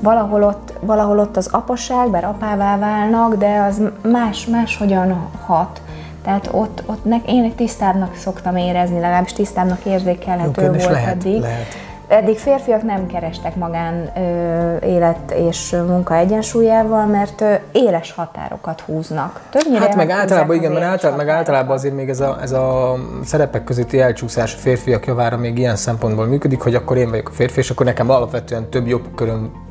valahol 0.00 0.42
ott, 0.42 0.72
valahol 0.80 1.18
ott 1.18 1.36
az 1.36 1.48
apaság, 1.52 2.10
bár 2.10 2.24
apává 2.24 2.78
válnak, 2.78 3.34
de 3.34 3.58
az 3.68 3.82
más, 4.10 4.46
más 4.46 4.76
hogyan 4.76 5.28
hat. 5.46 5.80
Tehát 6.22 6.48
ott, 6.52 6.82
ott 6.86 7.04
ne, 7.04 7.16
én 7.26 7.54
tisztábbnak 7.54 8.16
szoktam 8.16 8.56
érezni, 8.56 9.00
legalábbis 9.00 9.32
tisztábbnak 9.32 9.84
érzékelhető 9.84 10.62
Jó, 10.62 10.68
volt 10.68 10.84
lehet, 10.84 11.08
eddig. 11.08 11.40
Lehet. 11.40 11.66
Eddig 12.08 12.38
férfiak 12.38 12.82
nem 12.82 13.06
kerestek 13.06 13.56
magán 13.56 14.10
ö, 14.16 14.86
élet 14.86 15.30
és 15.30 15.76
munka 15.86 16.16
egyensúlyával, 16.16 17.06
mert 17.06 17.40
ö, 17.40 17.54
éles 17.72 18.12
határokat 18.12 18.80
húznak. 18.80 19.40
Többnyire 19.50 19.80
hát 19.80 19.96
meg 19.96 20.10
általában, 20.10 20.56
igen, 20.56 20.72
mert 20.72 20.84
általában, 20.84 21.24
meg 21.24 21.34
általában 21.34 21.76
azért 21.76 21.94
még 21.94 22.08
ez 22.08 22.20
a, 22.20 22.38
ez 22.42 22.52
a 22.52 22.94
szerepek 23.24 23.64
közötti 23.64 24.00
elcsúszás 24.00 24.54
a 24.54 24.58
férfiak 24.58 25.06
javára 25.06 25.36
még 25.36 25.58
ilyen 25.58 25.76
szempontból 25.76 26.26
működik, 26.26 26.60
hogy 26.60 26.74
akkor 26.74 26.96
én 26.96 27.10
vagyok 27.10 27.28
a 27.28 27.32
férfi, 27.32 27.58
és 27.58 27.70
akkor 27.70 27.86
nekem 27.86 28.10
alapvetően 28.10 28.70
több 28.70 28.86
jobb 28.86 29.14
köröm 29.14 29.68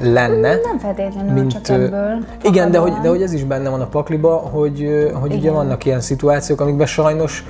lenne. 0.00 0.54
Nem 0.62 0.78
feltétlenül 0.78 1.32
mint, 1.32 1.52
csak 1.52 1.68
ebből. 1.68 2.24
Igen, 2.42 2.70
de 2.70 2.78
hogy, 2.78 2.92
de 3.02 3.08
hogy 3.08 3.22
ez 3.22 3.32
is 3.32 3.44
benne 3.44 3.68
van 3.68 3.80
a 3.80 3.86
pakliba, 3.86 4.34
hogy, 4.34 5.10
hogy 5.20 5.34
ugye 5.34 5.50
vannak 5.50 5.84
ilyen 5.84 6.00
szituációk, 6.00 6.60
amikben 6.60 6.86
sajnos, 6.86 7.44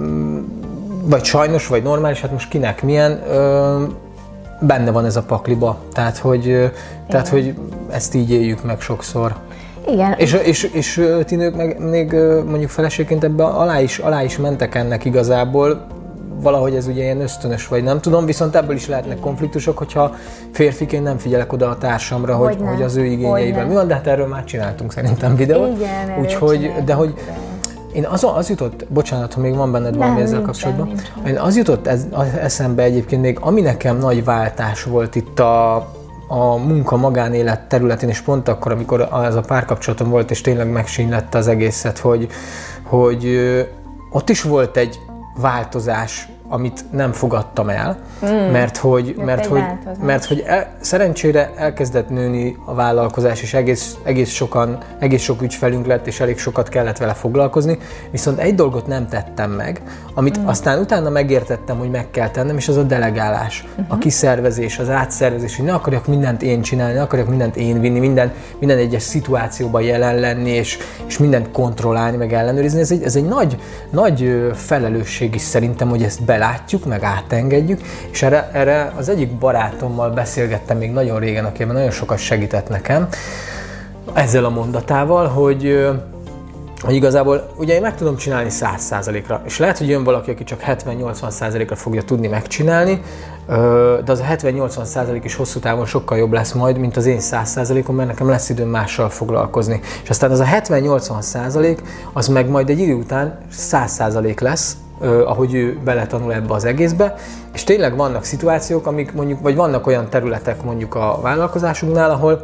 mm, 0.00 0.38
vagy 1.04 1.24
sajnos, 1.24 1.66
vagy 1.66 1.82
normális, 1.82 2.20
hát 2.20 2.32
most 2.32 2.48
kinek 2.48 2.82
milyen, 2.82 3.22
benne 4.60 4.90
van 4.90 5.04
ez 5.04 5.16
a 5.16 5.22
pakliba. 5.22 5.78
Tehát, 5.92 6.18
hogy, 6.18 6.70
tehát, 7.08 7.28
hogy 7.28 7.54
ezt 7.90 8.14
így 8.14 8.30
éljük 8.30 8.64
meg 8.64 8.80
sokszor. 8.80 9.34
Igen. 9.88 10.14
És, 10.16 10.32
és, 10.32 10.62
és 10.62 11.08
ti 11.24 11.34
nők 11.34 11.56
meg 11.56 11.78
még 11.78 12.12
mondjuk 12.46 12.70
feleségként 12.70 13.24
ebbe 13.24 13.44
alá 13.44 13.80
is, 13.80 13.98
alá 13.98 14.22
is 14.22 14.38
mentek 14.38 14.74
ennek 14.74 15.04
igazából, 15.04 15.86
valahogy 16.44 16.74
ez 16.74 16.86
ugye 16.86 17.02
ilyen 17.02 17.20
ösztönös, 17.20 17.68
vagy 17.68 17.82
nem 17.82 18.00
tudom, 18.00 18.24
viszont 18.24 18.56
ebből 18.56 18.74
is 18.74 18.86
lehetnek 18.86 19.20
konfliktusok, 19.20 19.78
hogyha 19.78 20.14
férfiként 20.52 21.04
nem 21.04 21.18
figyelek 21.18 21.52
oda 21.52 21.68
a 21.68 21.78
társamra, 21.78 22.36
hogy, 22.36 22.56
hogy, 22.56 22.68
hogy 22.68 22.82
az 22.82 22.96
ő 22.96 23.04
igényeivel 23.04 23.66
mi 23.66 23.74
van, 23.74 23.86
de 23.86 23.94
hát 23.94 24.06
erről 24.06 24.26
már 24.26 24.44
csináltunk 24.44 24.92
szerintem 24.92 25.36
videót. 25.36 25.76
Igen, 25.76 26.18
Úgyhogy, 26.20 26.72
de 26.84 26.92
hogy 26.92 27.14
én 27.92 28.04
az, 28.04 28.26
az 28.34 28.48
jutott, 28.48 28.86
bocsánat, 28.88 29.32
ha 29.32 29.40
még 29.40 29.54
van 29.54 29.72
benned 29.72 29.96
valami 29.96 30.20
ezzel 30.20 30.38
nincsen, 30.38 30.42
kapcsolatban, 30.42 30.86
nincsen. 30.86 31.26
én 31.26 31.38
az 31.38 31.56
jutott 31.56 31.86
ez, 31.86 32.06
az 32.10 32.26
eszembe 32.40 32.82
egyébként 32.82 33.22
még, 33.22 33.38
ami 33.40 33.60
nekem 33.60 33.98
nagy 33.98 34.24
váltás 34.24 34.82
volt 34.82 35.14
itt 35.14 35.38
a, 35.38 35.74
a 36.28 36.56
munka 36.56 36.96
magánélet 36.96 37.60
területén, 37.60 38.08
és 38.08 38.20
pont 38.20 38.48
akkor, 38.48 38.72
amikor 38.72 39.08
ez 39.24 39.34
a 39.34 39.40
párkapcsolatom 39.40 40.08
volt, 40.08 40.30
és 40.30 40.40
tényleg 40.40 40.70
megsínlette 40.70 41.38
az 41.38 41.48
egészet, 41.48 41.98
hogy, 41.98 42.28
hogy 42.82 43.26
ott 44.10 44.30
is 44.30 44.42
volt 44.42 44.76
egy 44.76 44.98
változás 45.36 46.28
amit 46.48 46.84
nem 46.90 47.12
fogadtam 47.12 47.68
el, 47.68 47.98
mm. 48.24 48.28
mert 48.28 48.76
hogy, 48.76 49.14
mert 49.16 49.46
hogy, 49.46 49.62
mert 50.02 50.24
hogy 50.24 50.42
el, 50.46 50.74
szerencsére 50.80 51.52
elkezdett 51.56 52.08
nőni 52.08 52.56
a 52.64 52.74
vállalkozás, 52.74 53.42
és 53.42 53.54
egész, 53.54 53.96
egész, 54.02 54.30
sokan, 54.30 54.78
egész 54.98 55.22
sok 55.22 55.42
ügyfelünk 55.42 55.86
lett, 55.86 56.06
és 56.06 56.20
elég 56.20 56.38
sokat 56.38 56.68
kellett 56.68 56.96
vele 56.96 57.14
foglalkozni, 57.14 57.78
viszont 58.10 58.38
egy 58.38 58.54
dolgot 58.54 58.86
nem 58.86 59.08
tettem 59.08 59.50
meg, 59.50 59.80
amit 60.14 60.38
mm. 60.38 60.46
aztán 60.46 60.78
utána 60.78 61.10
megértettem, 61.10 61.78
hogy 61.78 61.90
meg 61.90 62.10
kell 62.10 62.30
tennem, 62.30 62.56
és 62.56 62.68
az 62.68 62.76
a 62.76 62.82
delegálás, 62.82 63.64
uh-huh. 63.70 63.86
a 63.88 63.98
kiszervezés, 63.98 64.78
az 64.78 64.88
átszervezés, 64.90 65.56
hogy 65.56 65.64
ne 65.64 65.74
akarjak 65.74 66.06
mindent 66.06 66.42
én 66.42 66.62
csinálni, 66.62 66.94
ne 66.94 67.02
akarjak 67.02 67.28
mindent 67.28 67.56
én 67.56 67.80
vinni, 67.80 67.98
minden, 67.98 68.32
minden 68.58 68.78
egyes 68.78 69.02
szituációban 69.02 69.82
jelen 69.82 70.18
lenni, 70.18 70.50
és, 70.50 70.78
és 71.06 71.18
mindent 71.18 71.50
kontrollálni, 71.50 72.16
meg 72.16 72.32
ellenőrizni. 72.32 72.80
Ez 72.80 72.90
egy, 72.90 73.02
ez 73.02 73.16
egy 73.16 73.26
nagy, 73.26 73.58
nagy 73.90 74.50
felelősség 74.54 75.34
is 75.34 75.42
szerintem, 75.42 75.88
hogy 75.88 76.02
ezt 76.02 76.22
belátjuk, 76.34 76.84
meg 76.84 77.02
átengedjük, 77.02 77.80
és 78.10 78.22
erre, 78.22 78.50
erre 78.52 78.92
az 78.96 79.08
egyik 79.08 79.32
barátommal 79.32 80.10
beszélgettem 80.10 80.78
még 80.78 80.92
nagyon 80.92 81.18
régen, 81.18 81.44
aki 81.44 81.64
nagyon 81.64 81.90
sokat 81.90 82.18
segített 82.18 82.68
nekem, 82.68 83.08
ezzel 84.12 84.44
a 84.44 84.50
mondatával, 84.50 85.26
hogy 85.26 85.88
hogy 86.80 86.94
igazából 86.94 87.50
ugye 87.56 87.74
én 87.74 87.80
meg 87.80 87.96
tudom 87.96 88.16
csinálni 88.16 88.48
100%-ra, 88.52 89.42
és 89.44 89.58
lehet, 89.58 89.78
hogy 89.78 89.88
jön 89.88 90.04
valaki, 90.04 90.30
aki 90.30 90.44
csak 90.44 90.62
70-80%-ra 90.66 91.76
fogja 91.76 92.02
tudni 92.02 92.26
megcsinálni, 92.26 93.02
de 94.04 94.12
az 94.12 94.20
a 94.20 94.24
70-80% 94.24 95.20
is 95.22 95.34
hosszú 95.34 95.58
távon 95.58 95.86
sokkal 95.86 96.18
jobb 96.18 96.32
lesz 96.32 96.52
majd, 96.52 96.78
mint 96.78 96.96
az 96.96 97.06
én 97.06 97.18
100%-om, 97.20 97.94
mert 97.94 98.08
nekem 98.08 98.28
lesz 98.28 98.48
időm 98.48 98.68
mással 98.68 99.08
foglalkozni. 99.08 99.80
És 100.02 100.10
aztán 100.10 100.30
az 100.30 100.40
a 100.40 100.44
70-80% 100.44 101.78
az 102.12 102.28
meg 102.28 102.48
majd 102.48 102.70
egy 102.70 102.78
idő 102.78 102.94
után 102.94 103.38
100% 103.52 104.40
lesz, 104.40 104.76
ahogy 105.00 105.54
ő 105.54 105.78
beletanul 105.84 106.32
ebbe 106.32 106.54
az 106.54 106.64
egészbe, 106.64 107.14
és 107.52 107.64
tényleg 107.64 107.96
vannak 107.96 108.24
szituációk, 108.24 108.86
amik 108.86 109.12
mondjuk, 109.12 109.40
vagy 109.40 109.54
vannak 109.54 109.86
olyan 109.86 110.08
területek 110.08 110.62
mondjuk 110.62 110.94
a 110.94 111.18
vállalkozásunknál, 111.22 112.10
ahol 112.10 112.40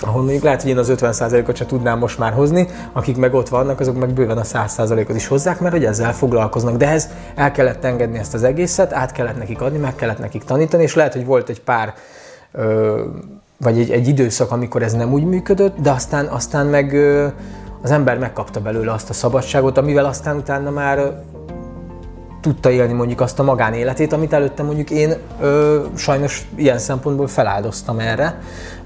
ahol 0.00 0.22
mondjuk 0.22 0.42
lehet, 0.42 0.62
hogy 0.62 0.70
én 0.70 0.78
az 0.78 0.92
50%-ot 0.96 1.56
se 1.56 1.66
tudnám 1.66 1.98
most 1.98 2.18
már 2.18 2.32
hozni, 2.32 2.68
akik 2.92 3.16
meg 3.16 3.34
ott 3.34 3.48
vannak, 3.48 3.80
azok 3.80 3.98
meg 3.98 4.12
bőven 4.12 4.38
a 4.38 4.42
100%-ot 4.42 5.16
is 5.16 5.26
hozzák, 5.26 5.60
mert 5.60 5.74
hogy 5.74 5.84
ezzel 5.84 6.12
foglalkoznak. 6.12 6.76
De 6.76 6.88
ez 6.88 7.08
el 7.34 7.52
kellett 7.52 7.84
engedni 7.84 8.18
ezt 8.18 8.34
az 8.34 8.42
egészet, 8.42 8.92
át 8.92 9.12
kellett 9.12 9.36
nekik 9.36 9.60
adni, 9.60 9.78
meg 9.78 9.94
kellett 9.94 10.18
nekik 10.18 10.44
tanítani, 10.44 10.82
és 10.82 10.94
lehet, 10.94 11.12
hogy 11.12 11.24
volt 11.24 11.48
egy 11.48 11.60
pár 11.60 11.94
ö, 12.52 13.02
vagy 13.60 13.78
egy, 13.78 13.90
egy 13.90 14.08
időszak, 14.08 14.50
amikor 14.50 14.82
ez 14.82 14.92
nem 14.92 15.12
úgy 15.12 15.24
működött, 15.24 15.78
de 15.78 15.90
aztán, 15.90 16.26
aztán 16.26 16.66
meg 16.66 16.92
ö, 16.92 17.26
az 17.82 17.90
ember 17.90 18.18
megkapta 18.18 18.60
belőle 18.60 18.92
azt 18.92 19.10
a 19.10 19.12
szabadságot, 19.12 19.78
amivel 19.78 20.04
aztán 20.04 20.36
utána 20.36 20.70
már 20.70 21.22
tudta 22.40 22.70
élni 22.70 22.92
mondjuk 22.92 23.20
azt 23.20 23.38
a 23.38 23.42
magánéletét, 23.42 24.12
amit 24.12 24.32
előtte 24.32 24.62
mondjuk 24.62 24.90
én 24.90 25.14
ö, 25.40 25.82
sajnos 25.96 26.48
ilyen 26.54 26.78
szempontból 26.78 27.26
feláldoztam 27.26 27.98
erre. 27.98 28.38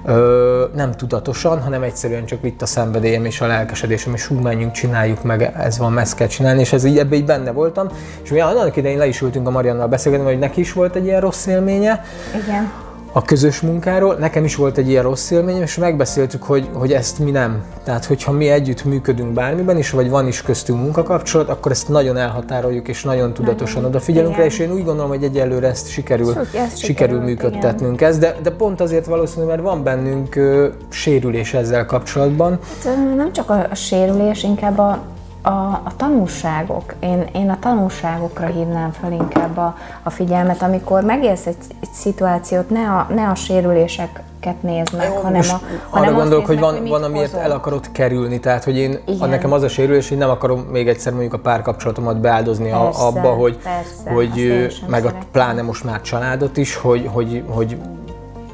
Ö, 0.05 0.65
nem 0.75 0.93
tudatosan, 0.93 1.62
hanem 1.62 1.83
egyszerűen 1.83 2.25
csak 2.25 2.43
vitt 2.43 2.62
a 2.62 2.67
szenvedélyem 2.67 3.25
és 3.25 3.41
a 3.41 3.47
lelkesedésem, 3.47 4.15
és 4.15 4.27
hú, 4.27 4.35
menjünk, 4.35 4.73
csináljuk 4.73 5.23
meg, 5.23 5.53
ez 5.57 5.79
van, 5.79 5.99
ezt 5.99 6.15
kell 6.15 6.27
csinálni, 6.27 6.61
és 6.61 6.73
ez 6.73 6.85
így 6.85 6.99
ebbe 6.99 7.17
így 7.17 7.25
benne 7.25 7.51
voltam. 7.51 7.88
És 8.23 8.31
mi 8.31 8.41
annak 8.41 8.77
idején 8.77 8.99
le 8.99 9.07
is 9.07 9.21
ültünk 9.21 9.47
a 9.47 9.51
Mariannal 9.51 9.88
beszélgetni, 9.88 10.27
hogy 10.27 10.38
neki 10.38 10.61
is 10.61 10.73
volt 10.73 10.95
egy 10.95 11.05
ilyen 11.05 11.21
rossz 11.21 11.47
élménye. 11.47 12.05
Igen 12.43 12.91
a 13.12 13.22
közös 13.22 13.61
munkáról. 13.61 14.14
Nekem 14.14 14.44
is 14.44 14.57
volt 14.57 14.79
egy 14.79 14.88
ilyen 14.88 15.03
rossz 15.03 15.31
élményem, 15.31 15.62
és 15.62 15.77
megbeszéltük, 15.77 16.42
hogy, 16.42 16.68
hogy 16.72 16.92
ezt 16.92 17.18
mi 17.18 17.31
nem. 17.31 17.64
Tehát, 17.85 18.05
hogyha 18.05 18.33
mi 18.33 18.48
együtt 18.48 18.85
működünk 18.85 19.33
bármiben 19.33 19.79
is, 19.79 19.90
vagy 19.90 20.11
van 20.11 20.27
is 20.27 20.42
köztünk 20.42 20.79
munkakapcsolat, 20.81 21.48
akkor 21.48 21.70
ezt 21.70 21.88
nagyon 21.88 22.16
elhatároljuk, 22.16 22.88
és 22.88 23.03
nagyon 23.05 23.33
tudatosan 23.33 23.75
nagyon. 23.75 23.88
odafigyelünk 23.88 24.37
rá, 24.37 24.44
és 24.44 24.59
én 24.59 24.72
úgy 24.72 24.85
gondolom, 24.85 25.11
hogy 25.11 25.25
egyelőre 25.25 25.68
ezt 25.68 25.90
sikerül, 25.90 26.35
ezt 26.55 26.79
sikerül, 26.79 27.20
működtetnünk 27.20 28.01
ezt, 28.01 28.18
de, 28.18 28.37
de 28.42 28.51
pont 28.51 28.81
azért 28.81 29.07
valószínűleg, 29.07 29.48
mert 29.51 29.68
van 29.68 29.83
bennünk 29.83 30.37
ö, 30.37 30.68
sérülés 30.88 31.55
ezzel 31.55 31.87
kapcsolatban. 31.87 32.59
Hát, 32.85 32.96
nem 33.16 33.33
csak 33.33 33.51
a, 33.51 33.66
a 33.70 33.75
sérülés, 33.75 34.42
inkább 34.42 34.79
a, 34.79 35.03
a, 35.42 35.50
a 35.85 35.92
tanulságok, 35.96 36.94
én, 37.00 37.24
én 37.35 37.50
a 37.50 37.59
tanulságokra 37.61 38.46
hívnám 38.46 38.90
fel 38.90 39.12
inkább 39.12 39.57
a, 39.57 39.76
a 40.02 40.11
figyelmet, 40.11 40.62
amikor 40.62 41.02
megélsz 41.02 41.46
egy, 41.46 41.57
egy 41.81 41.88
szituációt, 41.92 42.70
ne 42.70 42.88
a, 42.88 43.07
ne 43.14 43.28
a 43.28 43.35
sérüléseket 43.35 44.62
nézd 44.62 44.96
meg, 44.96 45.09
Jó, 45.09 45.14
hanem, 45.22 45.40
a, 45.40 45.61
hanem 45.88 46.09
arra 46.09 46.20
gondolok, 46.20 46.46
hogy 46.46 46.59
van, 46.59 46.78
hogy 46.78 46.88
van 46.88 47.02
amiért 47.02 47.35
el 47.35 47.50
akarod 47.50 47.92
kerülni, 47.92 48.40
tehát 48.40 48.64
hogy 48.64 48.76
én, 48.76 48.98
Igen. 49.07 49.28
nekem 49.28 49.52
az 49.52 49.62
a 49.62 49.68
sérülés, 49.68 50.09
hogy 50.09 50.18
nem 50.18 50.31
akarom 50.31 50.61
még 50.61 50.88
egyszer 50.88 51.12
mondjuk 51.12 51.35
a 51.35 51.38
párkapcsolatomat 51.38 52.20
beáldozni 52.20 52.70
persze, 52.70 53.02
abba, 53.02 53.28
hogy, 53.28 53.57
persze, 53.57 54.11
hogy 54.11 54.66
meg 54.87 55.05
a, 55.05 55.12
pláne 55.33 55.62
most 55.62 55.85
már 55.85 56.00
családot 56.00 56.57
is, 56.57 56.76
hogy, 56.76 57.09
hogy, 57.12 57.44
hogy 57.48 57.76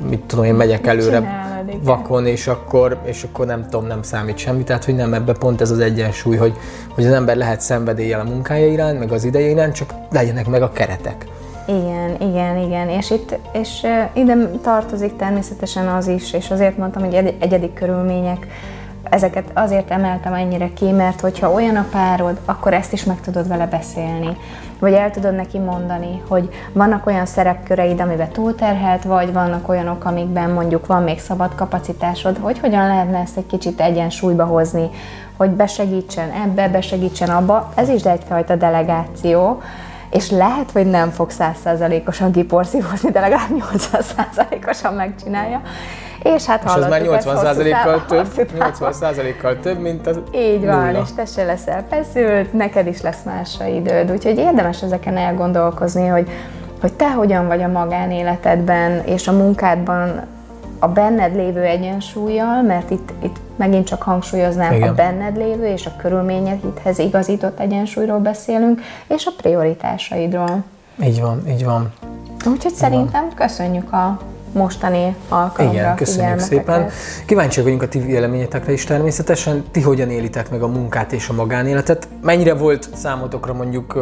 mit 0.09 0.21
tudom 0.21 0.45
én, 0.45 0.55
megyek 0.55 0.87
előre 0.87 1.47
vakon, 1.83 2.27
és 2.27 2.47
akkor, 2.47 2.99
és 3.05 3.23
akkor 3.23 3.47
nem 3.47 3.63
tudom, 3.63 3.87
nem 3.87 4.03
számít 4.03 4.39
semmi. 4.39 4.65
Tehát, 4.65 4.85
hogy 4.85 4.95
nem 4.95 5.15
ebbe 5.15 5.33
pont 5.33 5.61
ez 5.61 5.71
az 5.71 5.79
egyensúly, 5.79 6.37
hogy, 6.37 6.57
hogy 6.95 7.07
az 7.07 7.13
ember 7.13 7.37
lehet 7.37 7.61
szenvedéllyel 7.61 8.21
a 8.21 8.25
munkája 8.25 8.67
iránt, 8.67 8.99
meg 8.99 9.13
az 9.13 9.25
ideje 9.25 9.49
iránt, 9.51 9.75
csak 9.75 9.95
legyenek 10.11 10.47
meg 10.47 10.63
a 10.63 10.73
keretek. 10.73 11.27
Igen, 11.67 12.17
igen, 12.21 12.57
igen, 12.57 12.89
és 12.89 13.11
itt 13.11 13.39
és 13.53 13.87
ide 14.13 14.51
tartozik 14.63 15.17
természetesen 15.17 15.89
az 15.89 16.07
is, 16.07 16.33
és 16.33 16.51
azért 16.51 16.77
mondtam, 16.77 17.05
hogy 17.05 17.15
egy, 17.15 17.37
egyedi 17.39 17.73
körülmények, 17.73 18.47
ezeket 19.11 19.51
azért 19.55 19.91
emeltem 19.91 20.35
ennyire 20.35 20.71
ki, 20.75 20.91
mert 20.91 21.21
hogyha 21.21 21.53
olyan 21.53 21.77
a 21.77 21.87
párod, 21.91 22.39
akkor 22.45 22.75
ezt 22.75 22.93
is 22.93 23.05
meg 23.05 23.21
tudod 23.21 23.49
vele 23.49 23.67
beszélni 23.67 24.37
vagy 24.79 24.93
el 24.93 25.11
tudod 25.11 25.35
neki 25.35 25.59
mondani, 25.59 26.23
hogy 26.29 26.49
vannak 26.73 27.07
olyan 27.07 27.27
szerepköreid, 27.27 28.01
amiben 28.01 28.29
túlterhelt 28.29 29.05
vagy, 29.05 29.33
vannak 29.33 29.69
olyanok, 29.69 30.05
amikben 30.05 30.51
mondjuk 30.51 30.87
van 30.87 31.03
még 31.03 31.21
szabad 31.21 31.55
kapacitásod, 31.55 32.37
hogy 32.41 32.59
hogyan 32.59 32.87
lehetne 32.87 33.19
ezt 33.19 33.37
egy 33.37 33.47
kicsit 33.47 33.81
egyensúlyba 33.81 34.45
hozni, 34.45 34.91
hogy 35.37 35.51
besegítsen 35.51 36.31
ebbe, 36.31 36.69
besegítsen 36.69 37.29
abba. 37.29 37.73
Ez 37.75 37.89
is 37.89 38.03
egyfajta 38.03 38.57
delegáció, 38.57 39.63
és 40.11 40.31
lehet, 40.31 40.71
hogy 40.71 40.87
nem 40.87 41.11
fog 41.11 41.31
százszázalékosan 41.31 42.33
kiporszívozni, 42.33 43.11
de 43.11 43.21
legalább 43.21 43.51
800%-osan 43.73 44.95
megcsinálja. 44.95 45.61
És 46.23 46.45
hát 46.45 46.65
és 46.65 46.73
ez 46.73 46.89
már 46.89 47.03
80%-kal 47.05 48.05
több, 48.09 48.29
80%-kal 48.59 49.57
több, 49.61 49.79
mint 49.79 50.07
az 50.07 50.21
Így 50.35 50.65
van, 50.65 50.87
nulla. 50.87 51.01
és 51.03 51.09
te 51.17 51.25
se 51.25 51.45
leszel 51.45 51.85
feszült, 51.91 52.53
neked 52.53 52.87
is 52.87 53.01
lesz 53.01 53.23
másra 53.25 53.67
időd. 53.67 54.11
Úgyhogy 54.11 54.39
érdemes 54.39 54.83
ezeken 54.83 55.17
elgondolkozni, 55.17 56.07
hogy, 56.07 56.29
hogy 56.81 56.93
te 56.93 57.11
hogyan 57.11 57.47
vagy 57.47 57.63
a 57.63 57.69
magánéletedben 57.69 59.03
és 59.05 59.29
a 59.29 59.33
munkádban 59.33 60.27
a 60.79 60.89
benned 60.89 61.35
lévő 61.35 61.63
egyensúlyjal, 61.63 62.63
mert 62.63 62.91
itt, 62.91 63.13
itt 63.23 63.37
megint 63.57 63.87
csak 63.87 64.03
hangsúlyoznám 64.03 64.73
Igen. 64.73 64.89
a 64.89 64.95
benned 64.95 65.37
lévő 65.37 65.67
és 65.67 65.87
a 65.87 65.91
körülményedhez 65.97 66.99
igazított 66.99 67.61
egyensúlyról 67.61 68.19
beszélünk, 68.19 68.81
és 69.09 69.27
a 69.27 69.31
prioritásaidról. 69.37 70.63
Így 71.03 71.21
van, 71.21 71.43
így 71.49 71.65
van. 71.65 71.93
Úgyhogy 72.47 72.71
így 72.71 72.77
szerintem 72.77 73.25
van. 73.27 73.35
köszönjük 73.35 73.93
a 73.93 74.19
mostani 74.53 75.17
alkalomra 75.29 75.79
Igen, 75.79 75.97
köszönjük 75.97 76.39
szépen. 76.39 76.89
Kíváncsiak 77.27 77.65
vagyunk 77.65 77.83
a 77.83 77.89
ti 77.89 77.99
véleményetekre 77.99 78.73
is 78.73 78.85
természetesen. 78.85 79.65
Ti 79.71 79.81
hogyan 79.81 80.11
élitek 80.11 80.51
meg 80.51 80.63
a 80.63 80.67
munkát 80.67 81.13
és 81.13 81.29
a 81.29 81.33
magánéletet? 81.33 82.09
Mennyire 82.23 82.55
volt 82.55 82.89
számotokra 82.95 83.53
mondjuk 83.53 83.99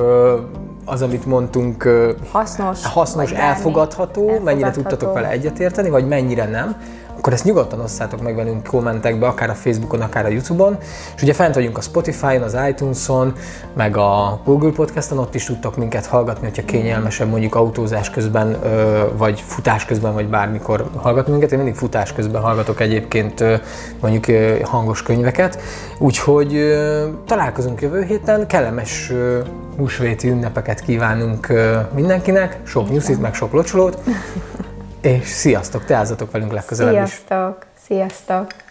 az, 0.85 1.03
amit 1.03 1.27
mondtunk 1.27 1.89
hasznos, 2.31 2.87
hasznos 2.87 3.31
elfogadható, 3.31 4.21
elfogadható, 4.21 4.45
mennyire 4.45 4.71
tudtatok 4.71 5.15
vele 5.15 5.31
egyetérteni, 5.31 5.91
vagy 5.91 6.07
mennyire 6.09 6.45
nem? 6.45 6.77
Akkor 7.19 7.33
ezt 7.33 7.45
nyugodtan 7.45 7.81
osszátok 7.81 8.23
meg 8.23 8.35
velünk 8.35 8.67
kommentekbe, 8.67 9.27
akár 9.27 9.51
a 9.51 9.55
Facebookon, 9.55 10.01
akár 10.01 10.25
a 10.25 10.29
Youtube-on. 10.29 10.77
És 11.17 11.23
ugye 11.23 11.33
fent 11.33 11.55
vagyunk 11.55 11.79
a 11.79 11.81
Spotify-on, 11.81 12.43
az 12.43 12.57
iTunes-on, 12.69 13.33
meg 13.75 13.97
a 13.97 14.41
Google 14.45 14.71
Podcast-on, 14.71 15.19
ott 15.19 15.35
is 15.35 15.45
tudtok 15.45 15.77
minket 15.77 16.07
hallgatni, 16.07 16.47
hogyha 16.47 16.65
kényelmesebb 16.65 17.29
mondjuk 17.29 17.55
autózás 17.55 18.11
közben, 18.11 18.57
vagy 19.17 19.41
futás 19.47 19.85
közben, 19.85 20.15
vagy 20.15 20.29
bármikor 20.29 20.91
hallgatni 20.97 21.33
minket. 21.33 21.53
Én 21.53 21.59
mindig 21.59 21.75
futás 21.77 22.13
közben 22.13 22.43
hallgatok 22.43 22.81
egyébként 22.81 23.45
mondjuk 24.01 24.25
hangos 24.65 25.03
könyveket. 25.03 25.61
Úgyhogy 25.99 26.77
találkozunk 27.27 27.81
jövő 27.81 28.03
héten, 28.03 28.47
kellemes 28.47 29.13
húsvéti 29.77 30.29
ünnepeket 30.29 30.81
kívánunk 30.81 31.53
mindenkinek, 31.95 32.59
sok 32.65 32.91
nyuszit, 32.91 33.21
meg 33.21 33.35
sok 33.35 33.53
locsolót. 33.53 33.99
És 35.07 35.29
sziasztok, 35.29 35.85
teázatok 35.85 36.31
velünk 36.31 36.53
legközelebb 36.53 36.95
sziasztok, 36.95 37.67
is. 37.75 37.83
Sziasztok! 37.87 38.66